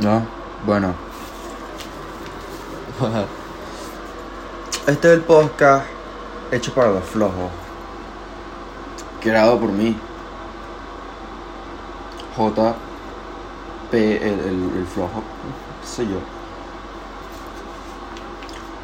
[0.00, 0.26] No,
[0.66, 0.94] bueno.
[4.86, 5.86] Este es el podcast
[6.50, 7.50] hecho para los flojos.
[9.20, 9.96] Creado por mí.
[12.36, 12.74] J.
[13.90, 14.16] P.
[14.16, 15.22] El, el, el flojo.
[15.80, 16.18] ¿Qué sé yo.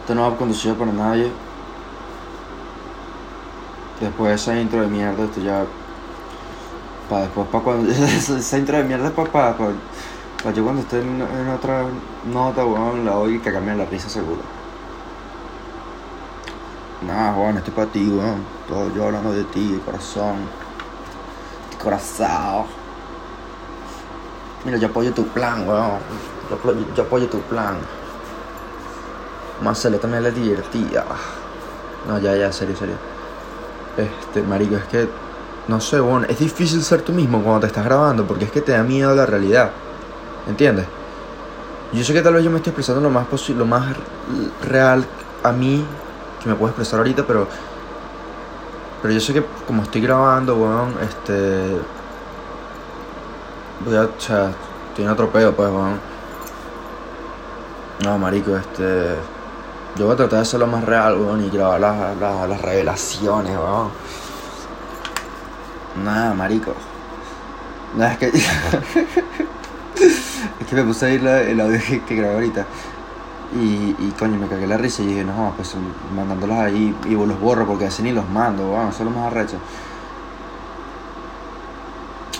[0.01, 1.31] Esto no va conducido para nadie.
[4.01, 5.65] Después de esa intro de mierda, esto ya.
[7.09, 7.93] Para después, para cuando.
[7.93, 9.73] esa intro de mierda es para, para, para,
[10.49, 11.21] yo cuando esté en,
[11.55, 11.85] otra
[12.33, 14.41] nota, weón, la oiga y cagarme la risa seguro.
[17.07, 18.43] Nah, weón, estoy para ti, weón.
[18.67, 20.37] Todo yo hablando de ti, corazón.
[21.83, 22.65] Corazón.
[24.65, 25.99] Mira, yo apoyo tu plan, weón.
[26.49, 27.77] Yo apoyo, yo apoyo tu plan.
[29.63, 31.05] Marcelo también le divertía.
[32.09, 32.97] No, ya, ya, serio, serio.
[33.99, 35.07] Este, marico, es que,
[35.69, 38.63] no sé, bueno, es difícil ser tú mismo cuando te estás grabando porque es que
[38.63, 39.71] te da miedo la realidad.
[40.49, 40.87] ¿Entiendes?
[41.93, 43.97] Yo sé que tal vez yo me estoy expresando lo más lo más
[44.63, 45.05] real
[45.43, 45.85] a mí
[46.43, 47.49] que me puedo expresar ahorita, pero
[49.03, 51.79] pero yo sé que como estoy grabando, weón, este
[53.85, 54.51] voy a, o sea,
[54.89, 55.99] estoy en otro pedo, pues, weón.
[58.05, 59.17] No, marico, este
[59.97, 62.63] yo voy a tratar de ser lo más real, weón, y grabar las, las, las
[62.63, 63.91] revelaciones, weón.
[66.05, 66.73] Nada, marico.
[67.97, 69.47] Nada, es que.
[70.01, 72.67] es que me puse a ir la, el audio que, que grabé ahorita.
[73.53, 75.75] Y, y coño, me cagué la risa y dije, no, pues
[76.15, 79.27] mandándolas ahí y los borro porque así ni los mando, weón, eso es lo más
[79.27, 79.57] arrecho.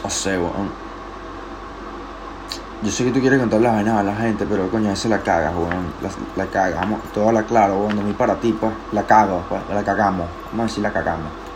[0.05, 0.91] No sé, weón.
[2.83, 5.11] Yo sé que tú quieres contar las vainas a la gente, pero coño, a veces
[5.11, 5.93] la cagas, weón.
[6.37, 10.27] La, cagamos, todo la claro, weón, mí para ti, pues, la cago, pues, la cagamos.
[10.53, 11.50] Vamos a decir la cagamos.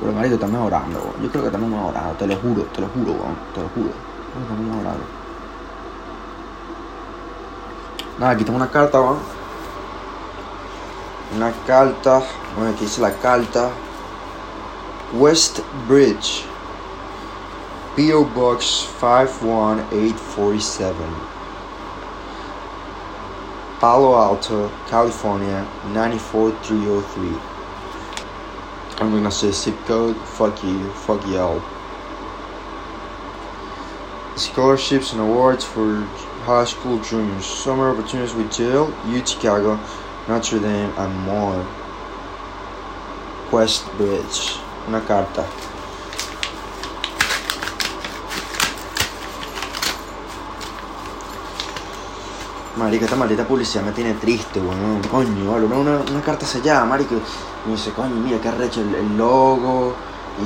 [0.00, 1.22] Pero marico, está mejorando, weón.
[1.22, 3.14] Yo creo que estamos mejorando, te lo juro, te lo juro,
[3.54, 3.90] te lo juro.
[4.42, 5.04] Estamos mejorando.
[8.18, 9.18] Nada, aquí tengo una carta, weón.
[11.36, 12.22] Una carta,
[12.56, 13.70] bueno, aquí dice la carta.
[15.14, 16.44] West Bridge.
[17.96, 18.24] P.O.
[18.34, 20.94] Box 51847.
[23.80, 27.55] Palo Alto, California 94303.
[28.98, 31.60] I'm gonna say zip code, fuck you, fuck y'all.
[34.36, 36.00] Scholarships and awards for
[36.46, 39.78] high school juniors, summer opportunities with Yale, U Chicago,
[40.28, 41.66] Notre Dame, and more.
[43.50, 44.56] Quest Bridge,
[44.88, 45.75] una carta.
[52.76, 55.00] Marica, esta maldita publicidad me tiene triste, weón.
[55.10, 57.14] Coño, vale, una, una, carta sellada, marica.
[57.14, 59.94] Y me dice, coño, mira qué arrecho el, el logo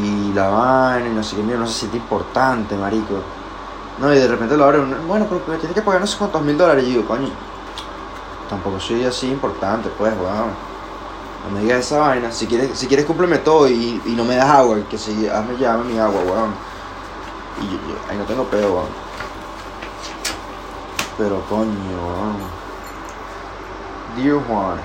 [0.01, 3.15] y la vaina y no sé qué, mira, no se siente importante, marico.
[3.99, 6.57] No, y de repente lo abre, bueno, pero tiene que pagar no sé cuántos mil
[6.57, 6.85] dólares.
[6.85, 7.29] Y digo, coño,
[8.49, 10.71] tampoco soy así importante, pues, weón.
[11.49, 12.31] No me digas esa vaina.
[12.31, 15.57] Si quieres, si quieres cúmpleme todo y, y no me das agua, que si hazme
[15.59, 16.51] llame mi agua, weón.
[17.61, 19.10] Y yo, yo, ahí no tengo pedo, weón.
[24.17, 24.83] Dear Juan,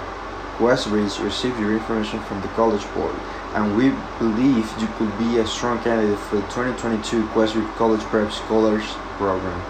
[0.59, 3.15] Westbridge received your information from the College Board,
[3.53, 8.33] and we believe you could be a strong candidate for the 2022 Westbridge College Prep
[8.33, 8.83] Scholars
[9.15, 9.61] Program.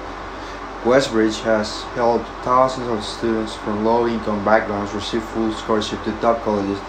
[0.84, 6.80] Westbridge has helped thousands of students from low-income backgrounds receive full scholarship to top colleges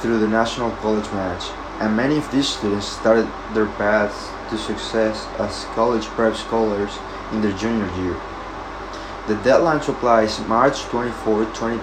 [0.00, 1.50] through the National College Match,
[1.80, 6.96] and many of these students started their paths to success as college prep scholars
[7.32, 8.18] in their junior year.
[9.28, 11.80] The deadline to apply is March 24, 20,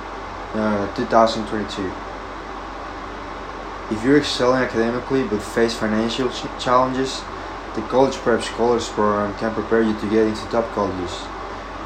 [0.56, 1.94] uh, 2022.
[3.94, 7.22] If you're excelling academically but face financial ch- challenges,
[7.76, 11.22] the College Prep Scholars Program can prepare you to get into top colleges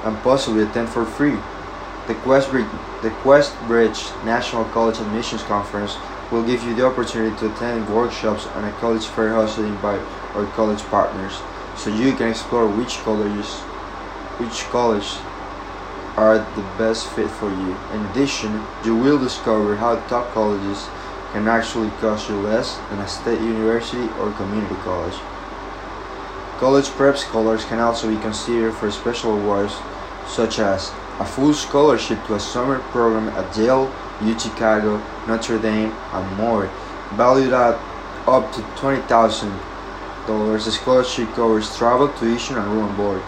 [0.05, 1.35] and possibly attend for free.
[2.07, 2.71] The Questbridge,
[3.01, 5.97] the National College Admissions Conference
[6.31, 9.99] will give you the opportunity to attend workshops and a college fair hosted by
[10.35, 11.33] our college partners,
[11.75, 13.59] so you can explore which colleges,
[14.39, 15.17] which college
[16.17, 17.77] are the best fit for you.
[17.93, 20.87] In addition, you will discover how top colleges
[21.31, 25.15] can actually cost you less than a state university or community college.
[26.57, 29.75] College prep scholars can also be considered for special awards
[30.27, 35.91] such as a full scholarship to a summer program at Yale, U Chicago, Notre Dame,
[36.13, 36.69] and more,
[37.13, 37.79] valued at
[38.27, 40.65] up to $20,000.
[40.65, 43.21] The scholarship covers travel, tuition, and room and board.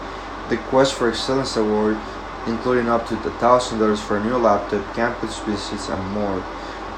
[0.49, 1.97] The Quest for Excellence Award
[2.47, 6.43] including up to $1,000 for a new laptop, campus visits, and more.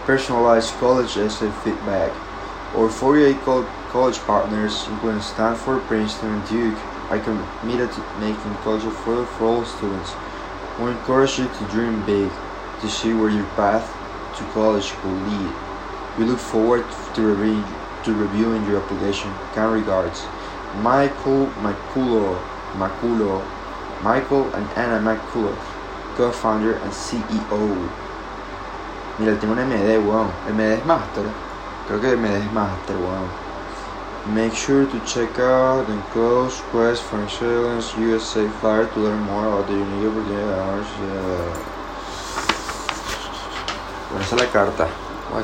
[0.05, 2.11] Personalized college essay feedback.
[2.75, 3.37] Our 48
[3.91, 6.77] college partners, including Stanford, Princeton, and Duke,
[7.09, 10.11] I committed to making college affordable for all students.
[10.79, 12.31] We encourage you to dream big,
[12.81, 13.85] to see where your path
[14.37, 15.53] to college will lead.
[16.17, 17.63] We look forward to reviewing,
[18.03, 19.31] to reviewing your application.
[19.53, 20.25] Kind regards,
[20.81, 22.41] Michael Maculo,
[22.73, 23.45] Maculo,
[24.03, 25.55] Michael and Anna Maculo,
[26.15, 27.89] co-founder and CEO.
[29.17, 30.29] Mira, tengo un MD, weón.
[30.49, 31.23] MD es Master.
[31.87, 33.29] Creo que MD es Master, weón.
[34.35, 39.47] Make sure to check out the enclosed quest for insurance USA flyer to learn more
[39.47, 40.87] about the unique opportunities.
[40.99, 41.53] Yeah.
[44.09, 44.87] Bueno, esa es la carta.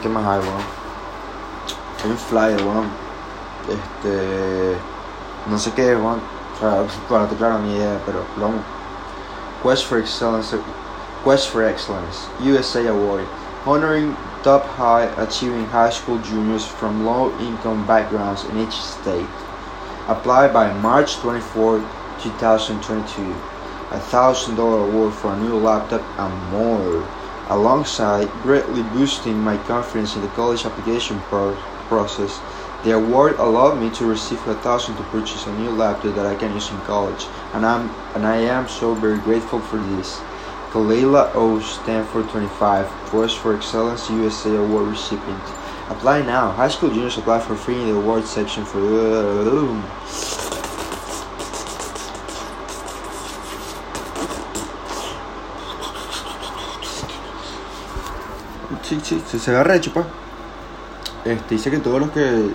[0.02, 0.64] ¿Qué más hay, weón?
[2.04, 2.90] Hay un flyer, weón.
[3.70, 4.78] Este.
[5.50, 6.39] No sé qué, weón.
[6.60, 6.88] Claro,
[7.64, 8.26] idea, pero.
[9.62, 10.54] Quest for Excellence.
[11.24, 12.28] Quest for Excellence.
[12.42, 13.28] USA Award.
[13.66, 19.28] Honoring top high achieving high school juniors from low income backgrounds in each state.
[20.08, 21.80] Apply by March 24,
[22.24, 23.36] 2022.
[23.92, 27.08] A thousand dollar award for a new laptop and more.
[27.50, 31.56] Alongside greatly boosting my confidence in the college application pro-
[31.88, 32.40] process,
[32.84, 36.36] the award allowed me to receive a thousand to purchase a new laptop that I
[36.36, 40.20] can use in college, and I'm and I am so very grateful for this.
[40.72, 41.60] Kalela O.
[41.60, 45.44] Stanford 25, Voice for Excellence USA Award recipient.
[45.90, 46.52] Apply now.
[46.52, 48.80] High school juniors apply for free in the awards section for.
[58.84, 60.06] Sí, sí, se, agarra hecho, pues.
[61.26, 62.50] Este, dice que todos los que,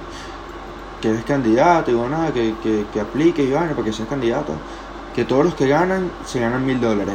[1.01, 4.55] que eres candidato y nada, que, que, que apliques y vaina para que seas candidato,
[5.15, 7.15] que todos los que ganan se ganan mil dólares.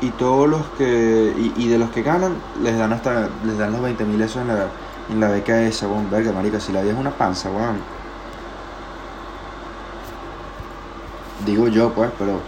[0.00, 3.80] Y todos los que y, de los que ganan les dan hasta les dan los
[3.80, 4.66] 20 mil eso en la,
[5.10, 6.10] en la beca esa weón.
[6.10, 7.78] Verga marica si la vida es una panza weón.
[11.46, 12.40] Digo yo pues pero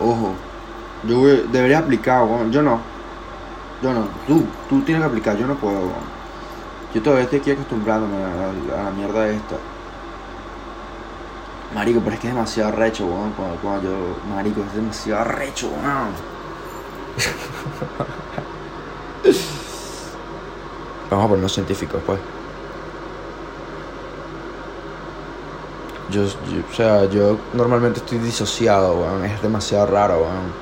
[0.00, 0.32] ojo.
[1.06, 2.50] Yo debería aplicar weón.
[2.52, 2.80] Yo no.
[3.82, 4.06] Yo no.
[4.26, 5.90] Tú tú tienes que aplicar yo no puedo
[6.98, 9.56] yo todavía estoy aquí acostumbrándome a, la- mierda esta
[11.74, 13.32] Marico, pero es que es demasiado recho, weón.
[13.32, 13.96] Cuando, cuando yo.
[14.34, 15.84] Marico, es demasiado recho, weón.
[21.10, 22.18] Vamos a ponernos científicos, pues.
[26.10, 29.24] Yo, yo- o sea, yo normalmente estoy disociado, weón.
[29.26, 30.52] Es demasiado raro, weón.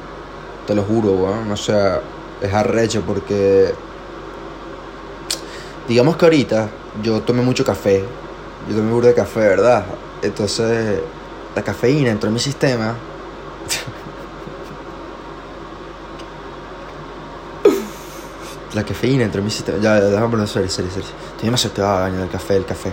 [0.66, 1.50] Te lo juro, weón.
[1.52, 2.00] O sea,
[2.40, 3.72] es arrecho porque.
[5.88, 6.68] Digamos que ahorita
[7.02, 8.04] yo tomé mucho café.
[8.68, 9.84] Yo tomé burro de café, ¿verdad?
[10.22, 11.00] Entonces,
[11.54, 12.94] la cafeína entró en mi sistema.
[18.74, 19.78] La cafeína entró en mi sistema.
[19.78, 21.08] Ya, ya, déjame poner serio, serio, serio.
[21.30, 22.92] Estoy demasiado activado daño del café, el café.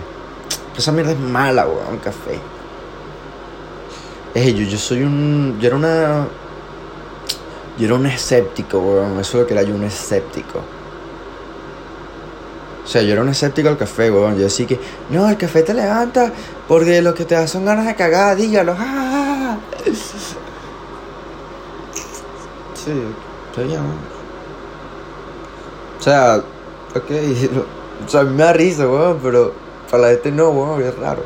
[0.76, 2.38] Esa mierda es mala, weón, café.
[4.34, 5.58] Es yo, yo soy un.
[5.60, 6.26] Yo era una.
[7.76, 9.18] Yo era un escéptico, weón.
[9.18, 10.60] Eso es lo que era yo, un escéptico.
[12.84, 14.36] O sea, yo era un escéptico al café, weón.
[14.36, 14.78] Yo decía que,
[15.10, 16.30] no, el café te levanta
[16.68, 18.74] porque lo que te da son ganas de cagar, dígalo.
[18.76, 19.58] ja".
[22.74, 22.92] Sí,
[23.56, 24.14] bien, weón.
[25.98, 26.36] O sea,
[26.94, 27.10] ok,
[28.06, 29.52] o sea, a mí me da risa, weón, pero
[29.90, 31.22] para la gente no, weón, es raro.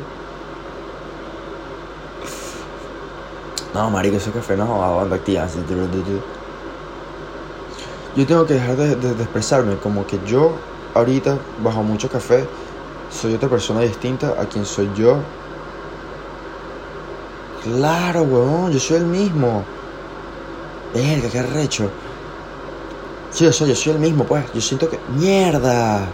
[3.73, 5.45] No, marico, ese café no aguanta activa.
[8.15, 10.53] Yo tengo que dejar de, de- de expresarme como que yo,
[10.99, 12.45] ahorita, bajo mucho café,
[13.11, 15.17] soy otra persona distinta a quien soy yo.
[17.63, 19.63] Claro, weón, yo soy el mismo.
[20.93, 21.89] Verga, qué arrecho.
[23.31, 24.45] Sí, yo soy, yo soy el mismo, pues.
[24.53, 24.99] Yo siento que.
[25.15, 26.07] ¡Mierda!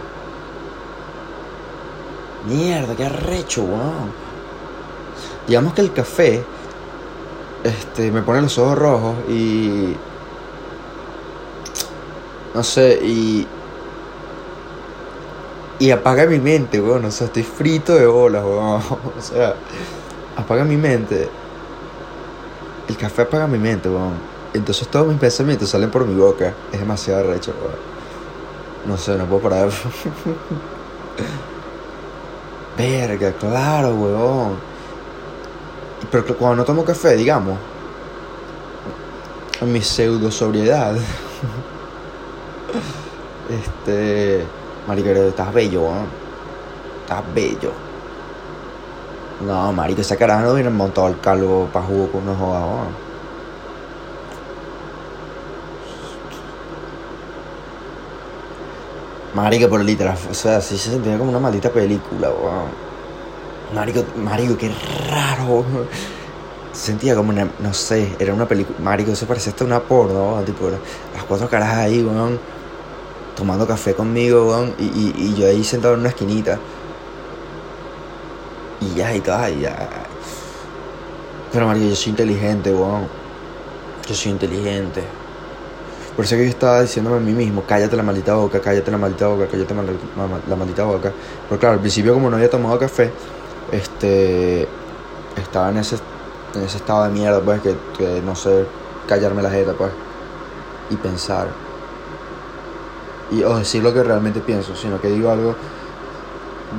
[2.46, 4.12] Mierda, qué arrecho, weón.
[5.46, 6.44] Digamos que el café.
[7.62, 9.96] Este, me pone los ojos rojos y.
[12.54, 13.46] No sé, y.
[15.78, 17.04] Y apaga mi mente, weón.
[17.04, 18.82] O sea, estoy frito de bolas, weón.
[19.18, 19.54] O sea,
[20.36, 21.28] apaga mi mente.
[22.88, 24.14] El café apaga mi mente, weón.
[24.54, 26.54] Entonces todos mis pensamientos salen por mi boca.
[26.72, 27.76] Es demasiado recho, weón.
[28.86, 29.68] No sé, no puedo parar.
[32.78, 34.56] Verga, claro, weón.
[36.10, 37.58] Pero cuando no tomo café, digamos,
[39.62, 40.94] mi pseudo sobriedad,
[43.50, 44.44] este,
[44.86, 46.06] marico, estás bello, weón.
[47.02, 47.72] Estás bello.
[49.46, 53.06] No, marico, esa caraja no viene montado al calvo pa' jugo con unos weón.
[59.34, 62.86] Marico, pero literal, o sea, sí se sentía como una maldita película, weón.
[63.74, 64.72] Marico, marico, qué
[65.10, 65.64] raro.
[66.72, 70.44] sentía como una, no sé, era una película, marico, eso parecía hasta una porno, weón,
[70.44, 72.38] tipo, las cuatro caras ahí, weón,
[73.36, 76.58] tomando café conmigo, weón, y, y, y yo ahí sentado en una esquinita.
[78.80, 79.88] Y ya, y todo, y ya.
[81.52, 83.06] Pero, marico, yo soy inteligente, weón.
[84.08, 85.02] Yo soy inteligente.
[86.16, 88.96] Por eso que yo estaba diciéndome a mí mismo, cállate la maldita boca, cállate la
[88.96, 89.92] maldita boca, cállate la, la,
[90.48, 91.12] la maldita boca.
[91.46, 93.12] Pero claro, al principio como no había tomado café,
[93.70, 94.66] este
[95.36, 95.96] estaba en ese,
[96.54, 98.64] en ese estado de mierda, pues, que, que no sé
[99.06, 99.92] callarme la jeta, pues,
[100.88, 101.65] y pensar.
[103.32, 105.54] Y o decir lo que realmente pienso, sino que digo algo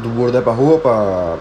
[0.02, 1.36] de un burde pa' jugo para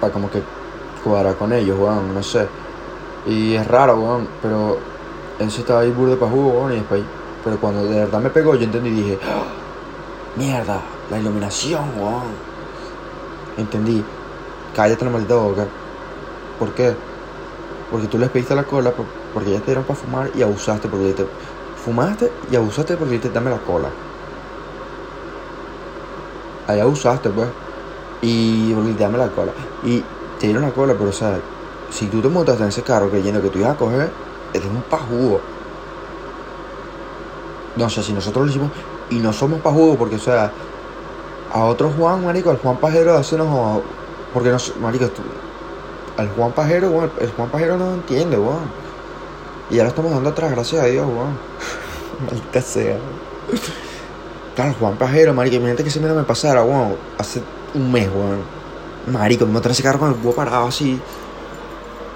[0.00, 0.42] para como que
[1.04, 2.46] jugar con ellos, weón, no sé.
[3.26, 4.78] Y es raro, weón, pero
[5.38, 7.02] eso estaba ahí burde pa' jugo, weón, y después,
[7.44, 9.42] pero cuando de verdad me pegó, yo entendí y dije, ¡Ah!
[10.36, 10.80] mierda,
[11.10, 12.48] la iluminación, weón.
[13.56, 14.04] Entendí,
[14.74, 15.66] cállate la maldita boca.
[16.58, 16.94] ¿Por qué?
[17.90, 19.06] Porque tú les pediste la cola, por-
[19.38, 21.24] porque ya te dieron para fumar y abusaste, porque te
[21.84, 23.88] fumaste y abusaste porque dijiste dame la cola.
[26.66, 27.48] Ahí abusaste, pues.
[28.20, 29.52] Y porque dame la cola.
[29.84, 30.02] Y
[30.40, 31.38] te dieron la cola, pero o sea,
[31.88, 34.10] si tú te montaste en ese carro creyendo que tú ibas a coger,
[34.52, 35.40] eres un pajugo.
[37.76, 38.72] No sé, si nosotros lo hicimos
[39.08, 40.50] y no somos pajugo porque, o sea,
[41.54, 43.36] a otro Juan, marico, al Juan Pajero hace
[44.34, 45.08] porque no, marico,
[46.16, 48.87] al Juan Pajero, weón, el Juan Pajero no entiende, weón.
[49.70, 51.38] Y ya lo estamos dando atrás, gracias a Dios, weón.
[52.26, 52.96] Maldita sea.
[54.54, 57.42] Claro, Juan Pajero, marico, imagínate que ese miedo me pasara, weón, hace
[57.74, 58.40] un mes, weón.
[59.12, 61.00] Marico, me monté en ese carro con el huevo parado así.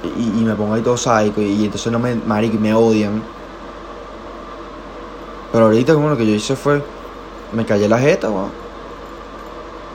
[0.03, 2.75] Y, y me pongo ahí todo psycho y, y entonces no me, marico, y me
[2.75, 3.23] odian.
[5.53, 6.83] Pero ahorita, como lo que yo hice fue,
[7.53, 8.51] me callé la jeta, weón.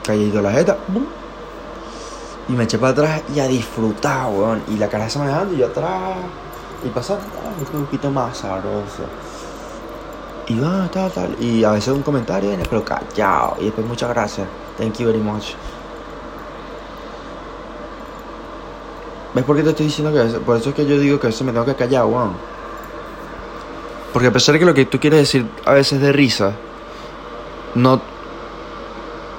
[0.04, 1.04] Calladito la jeta, ¡bum!
[2.48, 4.62] Y me eché para atrás y a disfrutar, weón.
[4.68, 6.16] Y la cara se manejando y yo atrás.
[6.84, 9.02] Y pasando, ah, un poquito más sabroso.
[10.46, 11.36] Y va, tal, tal.
[11.42, 13.56] Y a veces un comentario viene, pero callado.
[13.60, 14.46] Y después muchas gracias.
[14.78, 15.54] Thank you very much.
[19.34, 21.20] ¿Ves por qué te estoy diciendo que a veces- Por eso es que yo digo
[21.20, 22.32] que a veces me tengo que callar, weón.
[24.12, 26.52] Porque a pesar de que lo que tú quieres decir a veces de risa,
[27.74, 28.00] no.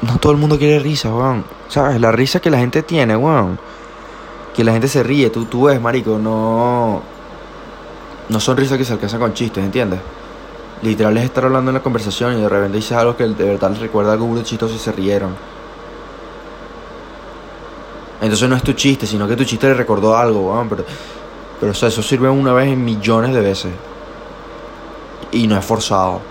[0.02, 1.44] No todo el mundo quiere risa, weón.
[1.70, 2.00] ¿Sabes?
[2.00, 3.60] La risa que la gente tiene, weón.
[4.56, 7.02] Que la gente se ríe, tú, tú ves, marico, no.
[8.30, 10.00] No son risas que se alcanzan con chistes, ¿entiendes?
[10.82, 13.72] Literal es estar hablando en la conversación y de repente dices algo que de verdad
[13.72, 15.36] les recuerda algo muy chistoso y se rieron.
[18.22, 20.70] Entonces no es tu chiste, sino que tu chiste le recordó algo, weón.
[20.70, 23.72] Pero, eso sirve una vez en millones de veces.
[25.32, 26.22] Y no es forzado.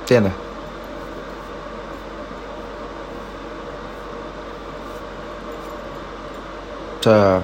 [0.00, 0.32] ¿Entiendes?
[7.02, 7.42] O sea,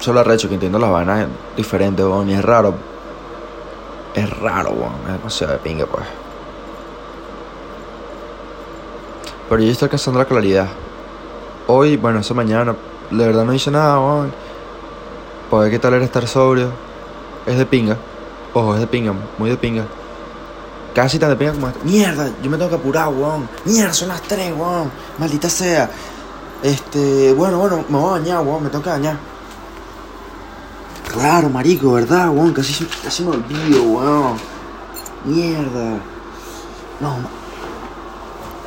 [0.00, 2.74] solo arrecho que entiendo las vainas diferentes, weón, y es raro.
[4.12, 6.04] Es raro, weón, es demasiado de pinga, pues.
[9.48, 10.66] Pero yo estoy alcanzando la claridad.
[11.68, 12.74] Hoy, bueno, esa mañana,
[13.08, 14.32] de verdad no hice nada, weón.
[15.48, 16.72] Pues qué tal era estar sobrio.
[17.46, 17.96] Es de pinga.
[18.52, 19.84] Ojo, es de pinga, muy de pinga.
[20.92, 21.84] Casi tan de pinga como esta.
[21.84, 23.48] Mierda, yo me tengo que apurar, weón.
[23.64, 24.90] Mierda, son las 3, weón.
[25.18, 25.88] Maldita sea.
[26.62, 29.16] Este, bueno, bueno, me voy a bañar, weón, me tengo que bañar.
[31.12, 32.52] Claro, marico, ¿verdad, weón?
[32.52, 34.36] Casi, casi me olvido, weón.
[35.24, 35.98] Mierda.
[37.00, 37.30] No, ma-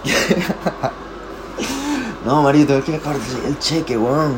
[2.25, 4.35] no, marico, tengo que acabar de salir el cheque, weón.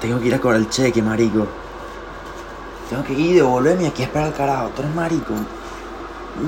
[0.00, 1.46] Tengo que ir a cobrar el cheque, marico.
[2.88, 4.70] Tengo que ir devolverme aquí a esperar al carajo.
[4.74, 5.34] Tú eres marico.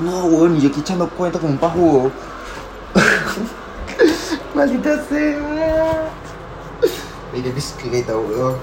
[0.03, 2.11] No, weón, y yo aquí echando cuenta como un pajugo.
[4.59, 6.11] Maldita sea.
[7.31, 8.57] Mira bicicleta, weón.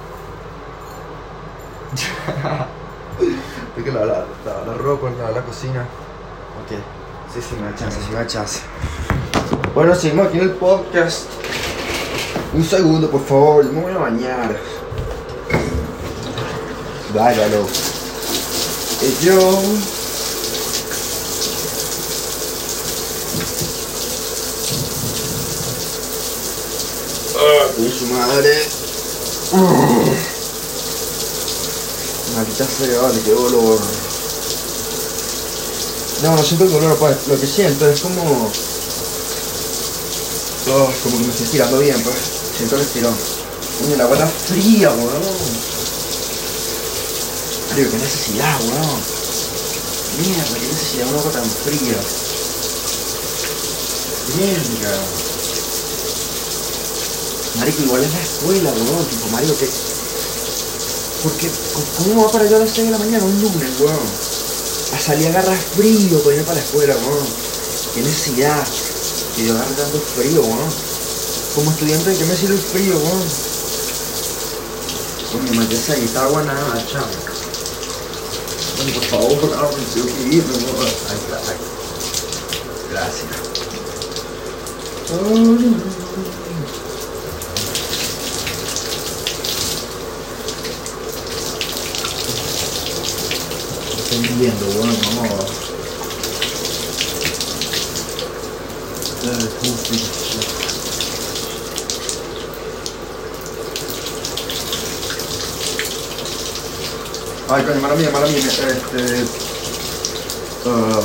[3.75, 5.87] Tengo que lavar la, lavar la ropa, lavar la cocina.
[6.61, 6.77] Ok.
[7.33, 8.61] Sí, sí, me da chance, sí me da chance.
[9.75, 11.31] Bueno, seguimos aquí en el podcast.
[12.53, 14.55] Un segundo, por favor, me voy a bañar.
[17.15, 17.67] Váyalo.
[19.01, 19.63] Y yo.
[27.39, 28.69] Ah, con su madre.
[32.35, 33.81] Maldita sea, vale, qué dolor.
[36.23, 37.29] No, no siento el dolor, pues.
[37.29, 38.51] Lo que siento es como.
[40.69, 42.17] Oh, como que me estoy estirando bien, pues.
[42.57, 43.15] Siento el estirón.
[43.85, 45.23] Uy, el agua está fría, weón.
[47.69, 49.01] Mario, qué necesidad, weón.
[50.21, 52.01] Mierda, qué necesidad de una agua tan fría.
[54.37, 55.26] Mierda.
[57.59, 59.07] Marico, igual es la escuela, weón.
[59.07, 59.69] Tipo, Mario, que.
[61.23, 61.51] Porque,
[61.99, 63.99] ¿cómo va para yo a las 6 de la mañana un lunes, weón?
[64.95, 67.27] A salir a agarrar frío para ir para la escuela, weón.
[67.95, 68.67] Qué necesidad.
[69.35, 70.71] Que yo agarre tanto frío, weón.
[71.55, 73.25] Como estudiante, ¿de qué me sirve el frío, weón?
[75.33, 77.07] Coño, ahí, está agua nada, chavo.
[78.77, 80.87] Bueno, por favor, ahora me tengo que ir, weón.
[81.09, 81.57] Ahí está, ahí.
[82.91, 83.47] Gracias.
[94.39, 95.67] Viendo, bueno, vamos
[107.49, 109.25] Ay, coño, mala mía, mala mía, este...
[110.67, 111.01] ah,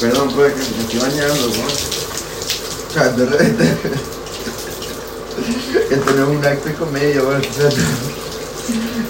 [0.00, 1.68] perdón, pues, que me estoy bañando, weón.
[2.88, 3.76] O sea, repente...
[5.90, 7.40] Esto no es un acto de comedia, weón.
[7.40, 7.68] o sea,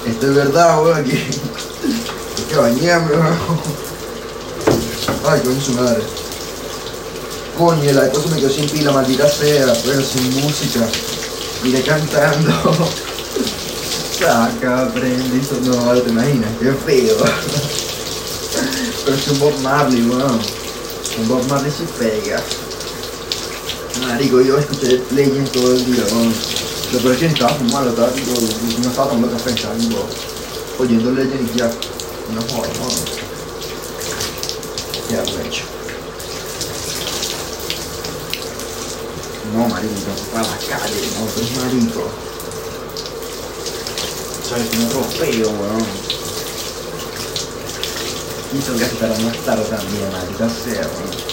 [0.07, 1.41] Esto es verdad, weón, aquí.
[2.63, 2.77] Ay,
[5.43, 6.03] coño, su madre.
[7.57, 10.87] Coño, la cosa me quedó sin pila, maldita sea, pero sin música.
[11.65, 12.53] Iré cantando.
[14.19, 17.17] Saca, aprende, eso no, ahora te imaginas, qué feo.
[19.05, 20.41] Pero es un Bob Marley, weón.
[21.19, 22.43] Un Bob Marley se pega.
[24.07, 26.35] Marico, yo escuché Legend todo el día, weón.
[26.93, 28.33] Lo peor es que estaba fumando, estaba tipo,
[28.83, 30.05] no estaba tomando café, estaba tipo,
[30.79, 31.71] oyendo Legend y ya.
[32.35, 32.93] No jodas, weón.
[35.11, 35.65] Ya, hecho.
[39.53, 42.09] No, marico, para la calle, no, tú es marico.
[44.49, 44.69] ¿Sabes?
[44.69, 45.87] Que no atropello, weón.
[48.53, 51.30] Y tengo que estar más tarde también, maldita sea, weón.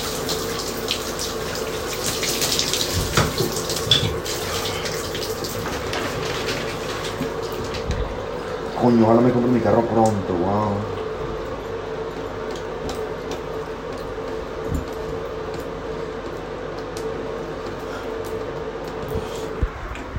[8.88, 10.78] Coño, ojalá me compre mi carro pronto, wow.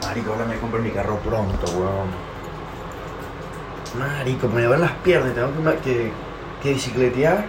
[0.02, 2.10] Marico, ojalá me compre mi carro pronto, weón.
[3.98, 6.12] Marico, me van las piernas, tengo que, que,
[6.62, 7.46] que bicicletear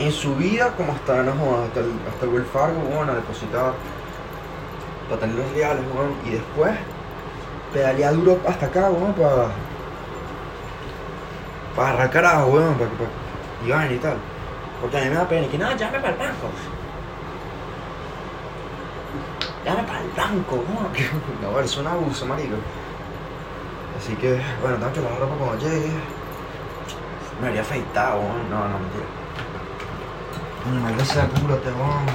[0.00, 3.72] en subida como hasta, no, hasta el, hasta el Fargo, weón, a depositar
[5.08, 6.72] para tener los reales, weón, y después
[7.72, 9.71] pedalear duro hasta acá, weón, para
[11.76, 13.10] para arrancar abajo, weón, para que para,
[13.66, 14.16] y vaina y tal.
[14.80, 16.48] Porque a mí me da pena, y que no, llame para el banco.
[19.64, 20.92] Llame para el banco, weón.
[20.92, 21.08] que-
[21.42, 22.56] No, bueno, es un abuso, marico.
[23.98, 25.92] Así que, bueno, tengo que lavar ropa cuando llegue.
[27.40, 28.50] Me habría afeitado, weón.
[28.50, 29.04] No, no, mentira.
[30.70, 32.06] Una maldita sea, cúrate, weón.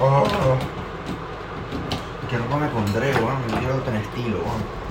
[0.00, 0.58] Oh, oh.
[2.30, 3.36] ¿Qué ropa me pondré, weón?
[3.50, 4.83] Yo quiero tener estilo, weón.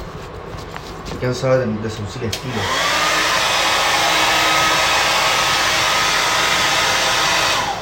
[1.24, 2.54] Estoy cansado de, de su estilo.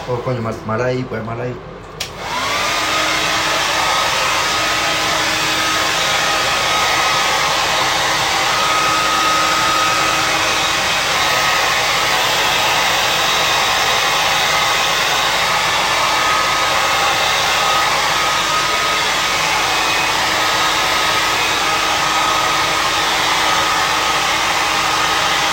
[0.08, 1.56] Oh, coño, mal, mal ahí, pues, mal ahí.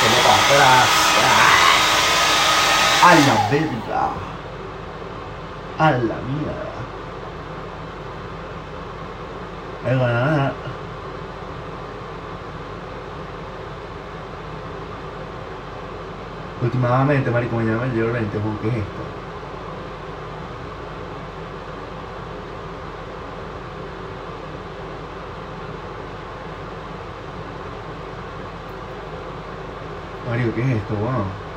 [0.01, 0.89] Que me compras.
[3.03, 4.11] A la verga.
[5.79, 6.79] A la mierda.
[9.89, 10.61] Venga, nada.
[16.61, 19.19] Últimamente, marico, me llama el Leo Lente, ¿qué es esto?
[30.23, 31.48] Mario, ¿qué es esto, wow?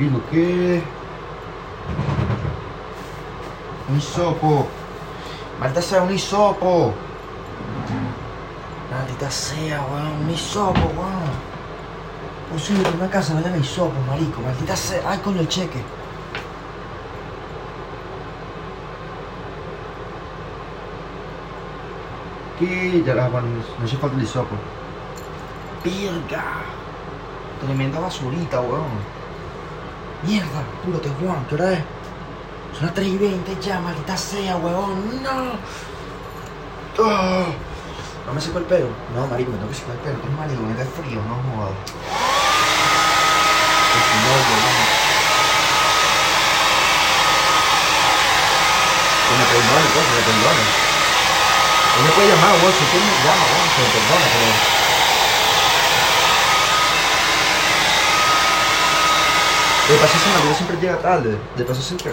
[0.00, 0.82] Digo, ¿qué?
[3.90, 4.66] Un hisopo.
[5.60, 6.94] Maldita sea, un hisopo.
[8.90, 11.50] Maldita sea, weón, un hisopo, weón.
[12.50, 14.40] Posible que una casa vayan hisopo, marico.
[14.40, 15.02] Maldita sea.
[15.04, 15.82] Ay, coño, el cheque.
[22.58, 23.02] ¿Qué?
[23.04, 24.56] Ya la bueno, no hace falta el hisopo.
[25.84, 26.44] Verga.
[27.60, 29.19] Tremenda basurita, weón.
[30.22, 31.78] Mierda, púrate, Juan, ¿qué hora es?
[32.76, 35.22] Son las 3 y 20 ya, maldita sea, weón.
[35.22, 35.58] No.
[37.02, 37.46] Ah,
[38.26, 38.88] no me seco el pelo.
[39.14, 40.18] No, marico, me tengo que secar el pelo.
[40.22, 41.72] Es marico, me cae frío, no jodas.
[44.12, 44.44] Weón.
[49.26, 50.64] Que me perdone, pues, que me perdone.
[51.96, 54.79] Él me puede llamar, weón, si usted me llama, weón, que me perdone, pero...
[59.90, 61.36] De ese marido siempre llega tarde.
[61.56, 62.12] De paso siempre...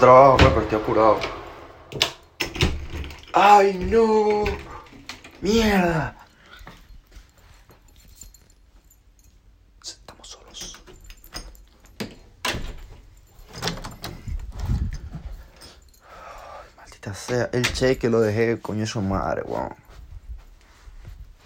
[0.00, 1.20] trabajo, pues, pero estoy apurado.
[3.34, 4.44] ¡Ay, no!
[5.42, 6.16] ¡Mierda!
[9.82, 10.82] Estamos solos.
[16.76, 17.50] Maldita sea.
[17.52, 19.74] El cheque lo dejé, coño, su madre, weón.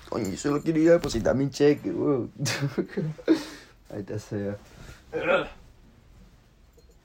[0.09, 2.33] Coño, yo solo quería depositar mi cheque, weón.
[3.91, 4.57] Maldita sea.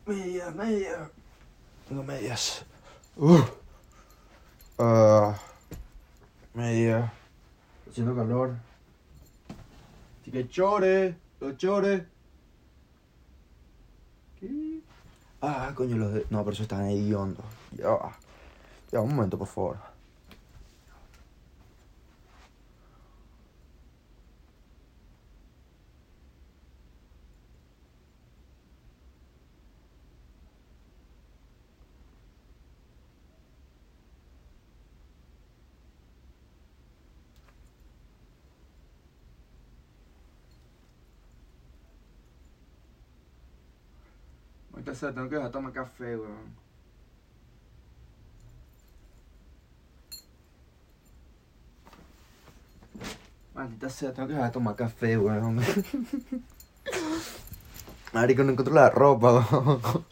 [0.05, 1.09] Media, media.
[1.89, 2.63] Tengo medias.
[3.17, 3.41] Uh.
[4.77, 5.35] Ah,
[6.53, 7.11] media.
[7.89, 8.57] Haciendo calor.
[10.21, 12.03] Así que chore, los chores.
[14.39, 14.81] ¿Qué?
[15.41, 16.27] Ah, coño, los de...
[16.29, 17.45] No, pero eso están hediondos.
[17.71, 17.97] Ya.
[18.91, 19.89] Ya, un momento, por favor.
[44.79, 46.55] Ahorita sea, tengo que dejar de tomar café, weón.
[53.55, 55.61] Maldita sea, tengo que dejar de tomar café, weón.
[58.13, 60.05] Marico, no encuentro la ropa, weón.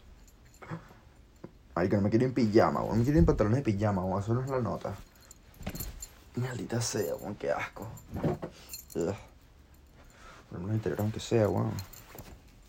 [1.74, 2.98] Marico, no me quiero en pijama, weón.
[2.98, 4.22] Me quiero en pantalones de pijama, weón.
[4.22, 4.94] Eso no es la nota.
[6.36, 7.34] Maldita sea, weón.
[7.34, 7.86] Qué asco.
[8.94, 9.14] Ugh.
[10.50, 11.74] Pero no interior aunque sea, weón.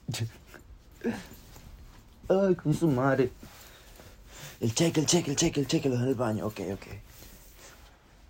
[2.29, 3.31] Ay, con su madre.
[4.59, 6.45] El cheque, el cheque, el cheque, el cheque, lo del baño.
[6.45, 6.87] Ok, ok.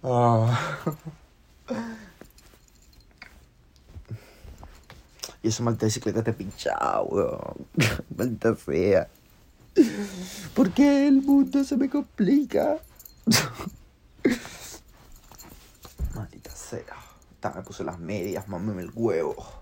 [0.03, 0.77] Ah.
[5.43, 7.67] Y esa maldita bicicleta te pinchado, weón.
[8.17, 9.09] Maldita sea.
[10.53, 12.77] ¿Por qué el mundo se me complica?
[16.15, 16.95] Maldita sea.
[17.55, 19.58] Me puse las medias, mámeme el huevo.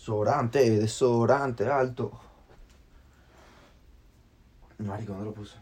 [0.00, 2.10] Desodorante, desodorante, alto.
[4.78, 5.56] Marico, ¿dónde lo puse?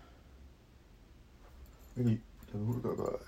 [1.97, 3.19] Que acá.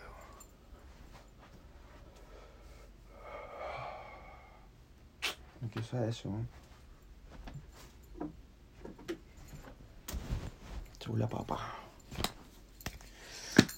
[5.73, 6.31] ¿Qué es eso?
[11.01, 11.75] Chula papa.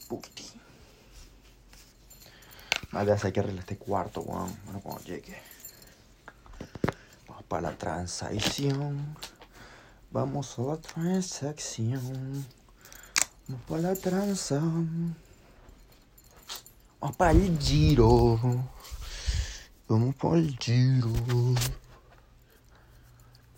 [0.07, 0.61] Poquitín.
[2.93, 4.55] Vale, hay que arreglar este cuarto, weón.
[4.67, 5.52] Bueno, cuando llegue.
[7.53, 9.15] Para la transacción.
[10.11, 12.47] Vamos a la transacción.
[13.47, 14.59] Vamos para la transa.
[16.99, 18.41] Vamos para el giro.
[19.87, 21.11] Vamos para el giro.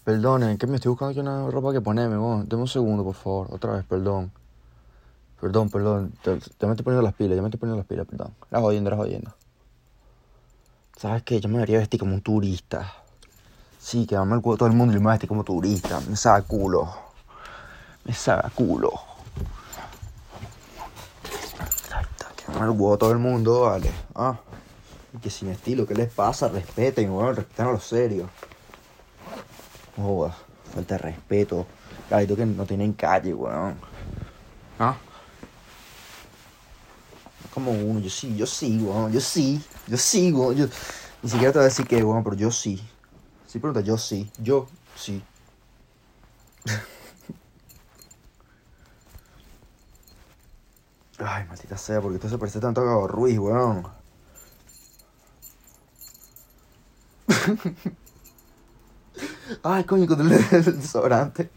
[0.03, 2.49] Perdonen, que me estoy buscando aquí una ropa que ponerme, weón.
[2.49, 3.47] Deme un segundo, por favor.
[3.53, 4.33] Otra vez, perdón.
[5.41, 6.13] Perdón, perdón.
[6.21, 8.35] Te me estoy poniendo las pilas, ya me estoy poniendo las pilas, perdón.
[8.51, 9.33] La jodiendo, la jodiendo.
[10.97, 11.41] ¿Sabes qué?
[11.41, 13.04] Yo me debería vestir como un turista.
[13.85, 16.01] Sí, que dame el culo todo el mundo y me a vestir como turista.
[16.09, 16.91] Me sabe a culo.
[18.07, 18.91] Me sabe a culo.
[22.35, 23.93] Que dame el a todo el mundo, vale.
[24.15, 24.39] Ah.
[25.13, 26.49] Y que sin estilo, ¿qué les pasa?
[26.49, 28.31] Respeten, weón, respeten a los serios.
[29.99, 30.37] No jodas,
[30.75, 31.67] falta de respeto.
[32.09, 33.77] Carito que no tienen calle, weón.
[34.79, 34.97] ¿Ah?
[37.53, 40.57] Como uno, yo sí, yo sí, weón, yo sí, yo sí, weón.
[40.57, 40.67] Yo...
[41.23, 42.83] Ni siquiera te voy a decir que, weón, pero yo sí.
[43.55, 45.23] Sí, pregunta, yo sí, yo sí.
[51.21, 53.87] Ay, maldita sea, porque esto se parece tanto a Gabo Ruiz, weón.
[59.63, 61.49] Ay, coño, con el desodorante.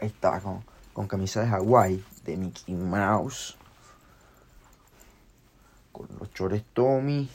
[0.00, 3.56] Ahí está, con, con camisa de Hawái, de Mickey Mouse.
[5.90, 7.28] Con los chores Tommy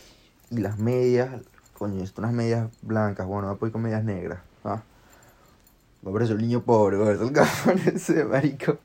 [0.52, 1.42] y las medias.
[1.78, 3.28] Coño, esto unas medias blancas.
[3.28, 4.40] Bueno, voy a poner con medias negras.
[4.64, 4.82] ¿ah?
[6.02, 6.98] Me parece el niño pobre,
[7.32, 8.78] gafón ese, marico.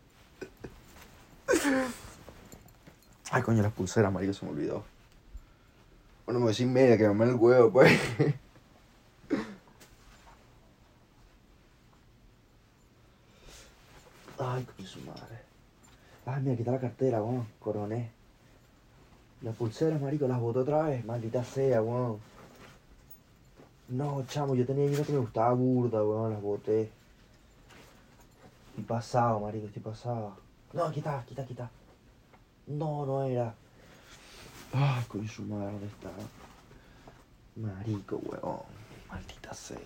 [3.30, 4.82] Ay, coño, las pulseras, marico, se me olvidó.
[6.24, 7.92] Bueno, me voy sin media, que me el huevo, pues.
[14.38, 15.38] Ay, coño, su madre.
[16.26, 17.46] Ay, mira, quita la cartera, weón.
[17.60, 18.10] Coroné.
[19.42, 21.04] Las pulseras, marico, las boté otra vez.
[21.04, 22.29] Maldita sea, weón.
[23.90, 26.32] No, chamo, yo tenía una que me gustaba burda, weón.
[26.32, 26.92] Las boté.
[28.70, 30.36] Estoy pasado, marico, estoy pasado.
[30.72, 31.70] No, quita, quita, quita.
[32.68, 33.52] No, no era.
[34.72, 36.10] Ay, coño, su madre, ¿dónde está?
[37.56, 38.60] Marico, weón.
[39.08, 39.76] Maldita sea.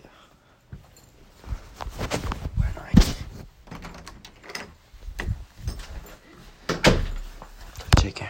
[2.57, 2.93] Bueno, ahí.
[7.97, 8.29] Cheque.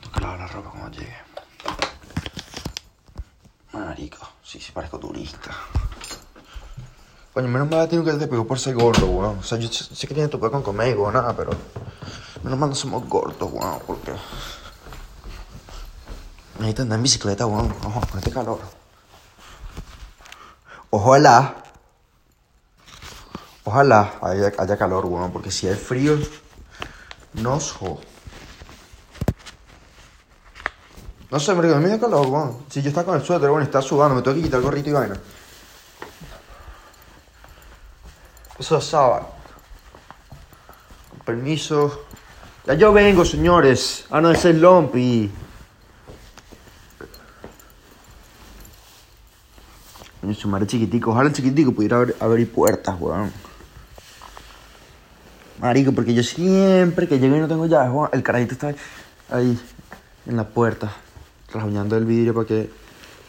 [0.00, 1.16] Tengo que lavar la ropa cuando llegue.
[3.72, 5.54] Marico, sí, sí parezco turista.
[7.36, 9.40] Coño, menos mal tengo que te pegó por ser gordo, weón.
[9.40, 11.50] O sea, yo sé que tiene tu con conmigo, nada, pero.
[12.42, 14.12] Menos mal no somos gordos, weón, porque.
[16.54, 17.74] Necesito andar en bicicleta, weón.
[17.84, 18.58] Ojo, con este calor.
[20.88, 21.56] Ojalá.
[23.64, 26.18] Ojalá haya, haya calor, weón, porque si hay frío,
[27.34, 28.00] nos jo.
[31.30, 32.64] No sé, me da calor, weón.
[32.70, 34.64] Si yo estaba con el suéter, weón, y está sudando, me tengo que quitar el
[34.64, 35.20] gorrito y vaina.
[38.60, 39.28] Sábado.
[41.10, 42.06] Con permiso.
[42.66, 44.06] Ya yo vengo, señores.
[44.10, 45.30] Ah, no, es Lompi.
[50.20, 51.10] Coño, su madre chiquitico.
[51.12, 53.32] Ojalá el chiquitico pudiera abrir, abrir puertas, weón.
[55.58, 58.74] Marico, porque yo siempre que llego y no tengo llaves, weón, el carajito está
[59.30, 59.58] ahí,
[60.26, 60.92] en la puerta,
[61.52, 62.70] rasguñando el vidrio para que...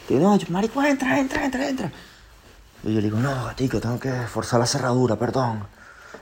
[0.09, 1.91] no, marico, entra, entra, entra, entra.
[2.83, 5.67] Y yo le digo, no, gatico, tengo que forzar la cerradura, perdón.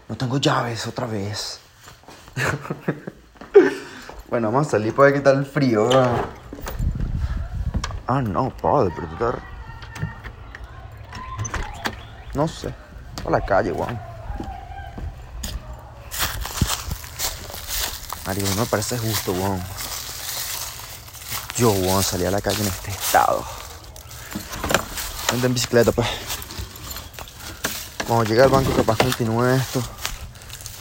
[0.07, 1.59] No tengo llaves otra vez.
[4.29, 5.87] bueno, vamos a salir para ver qué tal el frío.
[5.87, 6.45] weón.
[8.07, 9.35] Ah, no, padre, pero tú estás...
[12.33, 12.73] No sé.
[13.25, 13.99] A la calle, weón.
[18.25, 19.61] Mario, no me parece justo, weón.
[21.57, 23.43] Yo, weón, salí a la calle en este estado.
[25.31, 26.07] Ando en bicicleta, pues.
[28.07, 29.81] Cuando llegue al banco capaz continúe esto.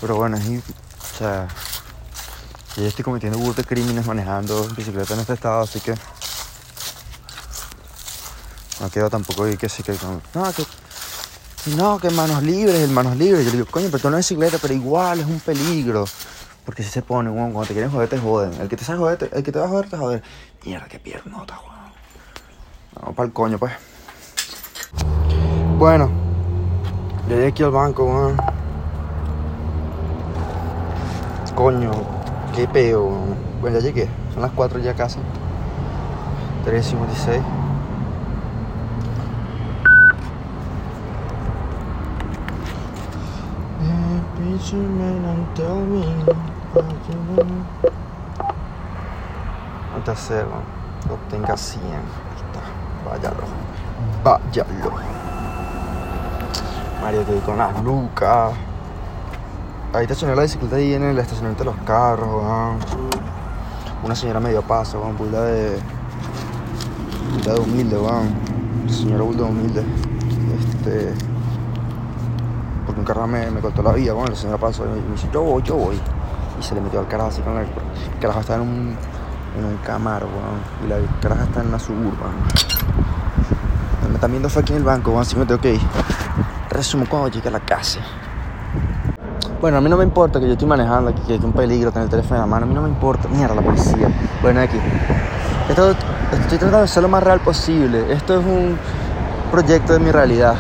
[0.01, 0.45] Pero bueno, es...
[0.47, 1.49] O sea...
[2.77, 5.95] Yo estoy cometiendo burda de crímenes manejando bicicleta en este estado, así que...
[8.81, 9.97] No quedo tampoco ahí que sí que...
[10.35, 10.67] No, que...
[11.77, 13.45] No, que manos libres, el manos libres.
[13.45, 16.05] Yo le digo, coño, pero tú no es bicicleta, pero igual es un peligro.
[16.67, 18.61] Porque si se pone, weón, cuando te quieren joder, te joden.
[18.61, 20.23] El que te sabe joder, el que te va a joder, te joder.
[20.65, 21.93] Mierda, qué piernota, weón.
[22.97, 23.73] Vamos para el coño, pues.
[25.79, 26.11] Bueno,
[27.29, 28.37] llegué aquí al banco, weón.
[31.55, 31.93] Coño,
[32.55, 33.11] qué peo.
[33.61, 34.09] Bueno, ya llegué.
[34.33, 35.19] Son las 4 ya casi.
[36.67, 37.41] 3.56.
[49.95, 50.45] No te hacer,
[51.09, 51.83] lo obtenga 100.
[51.85, 52.01] Ahí
[52.37, 52.61] está.
[53.11, 53.45] Váyalo.
[54.25, 55.14] Váyalo.
[57.05, 58.55] Mario, te con las lucas.
[59.93, 62.79] Ahí estacioné la bicicleta ahí en el estacionamiento de los carros, weón.
[64.03, 65.77] Una señora medio paso, weón, burda de.
[67.35, 68.35] burda de humilde, weón.
[68.89, 69.85] Señora burda de humilde.
[70.71, 71.13] Este.
[72.87, 74.31] Porque un carro me, cortó la vía, weón.
[74.31, 76.01] La señora pasó y me dice, yo voy, yo voy.
[76.59, 77.67] Y se le metió al carajo así con el.
[77.67, 78.97] El carajo está en un.
[79.59, 80.87] en un camaro, weón.
[80.87, 82.33] Y la caraja está en una suburban.
[84.09, 85.81] Me están viendo fue aquí en el banco, weón, así me tengo que ir.
[86.75, 88.01] Resumo cuando llegue a la casa.
[89.61, 91.93] Bueno, a mí no me importa que yo estoy manejando aquí, que es un peligro
[91.93, 92.67] tener el teléfono en la mano.
[92.67, 93.29] A mí no me importa.
[93.29, 94.09] Mierda, la policía.
[94.43, 94.77] Bueno, aquí.
[95.69, 95.93] Esto,
[96.33, 98.13] estoy tratando de ser lo más real posible.
[98.13, 98.77] Esto es un
[99.53, 100.57] proyecto de mi realidad.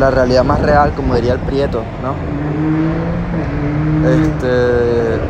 [0.00, 2.14] La realidad más real, como diría el Prieto, ¿no?
[4.08, 5.20] Este.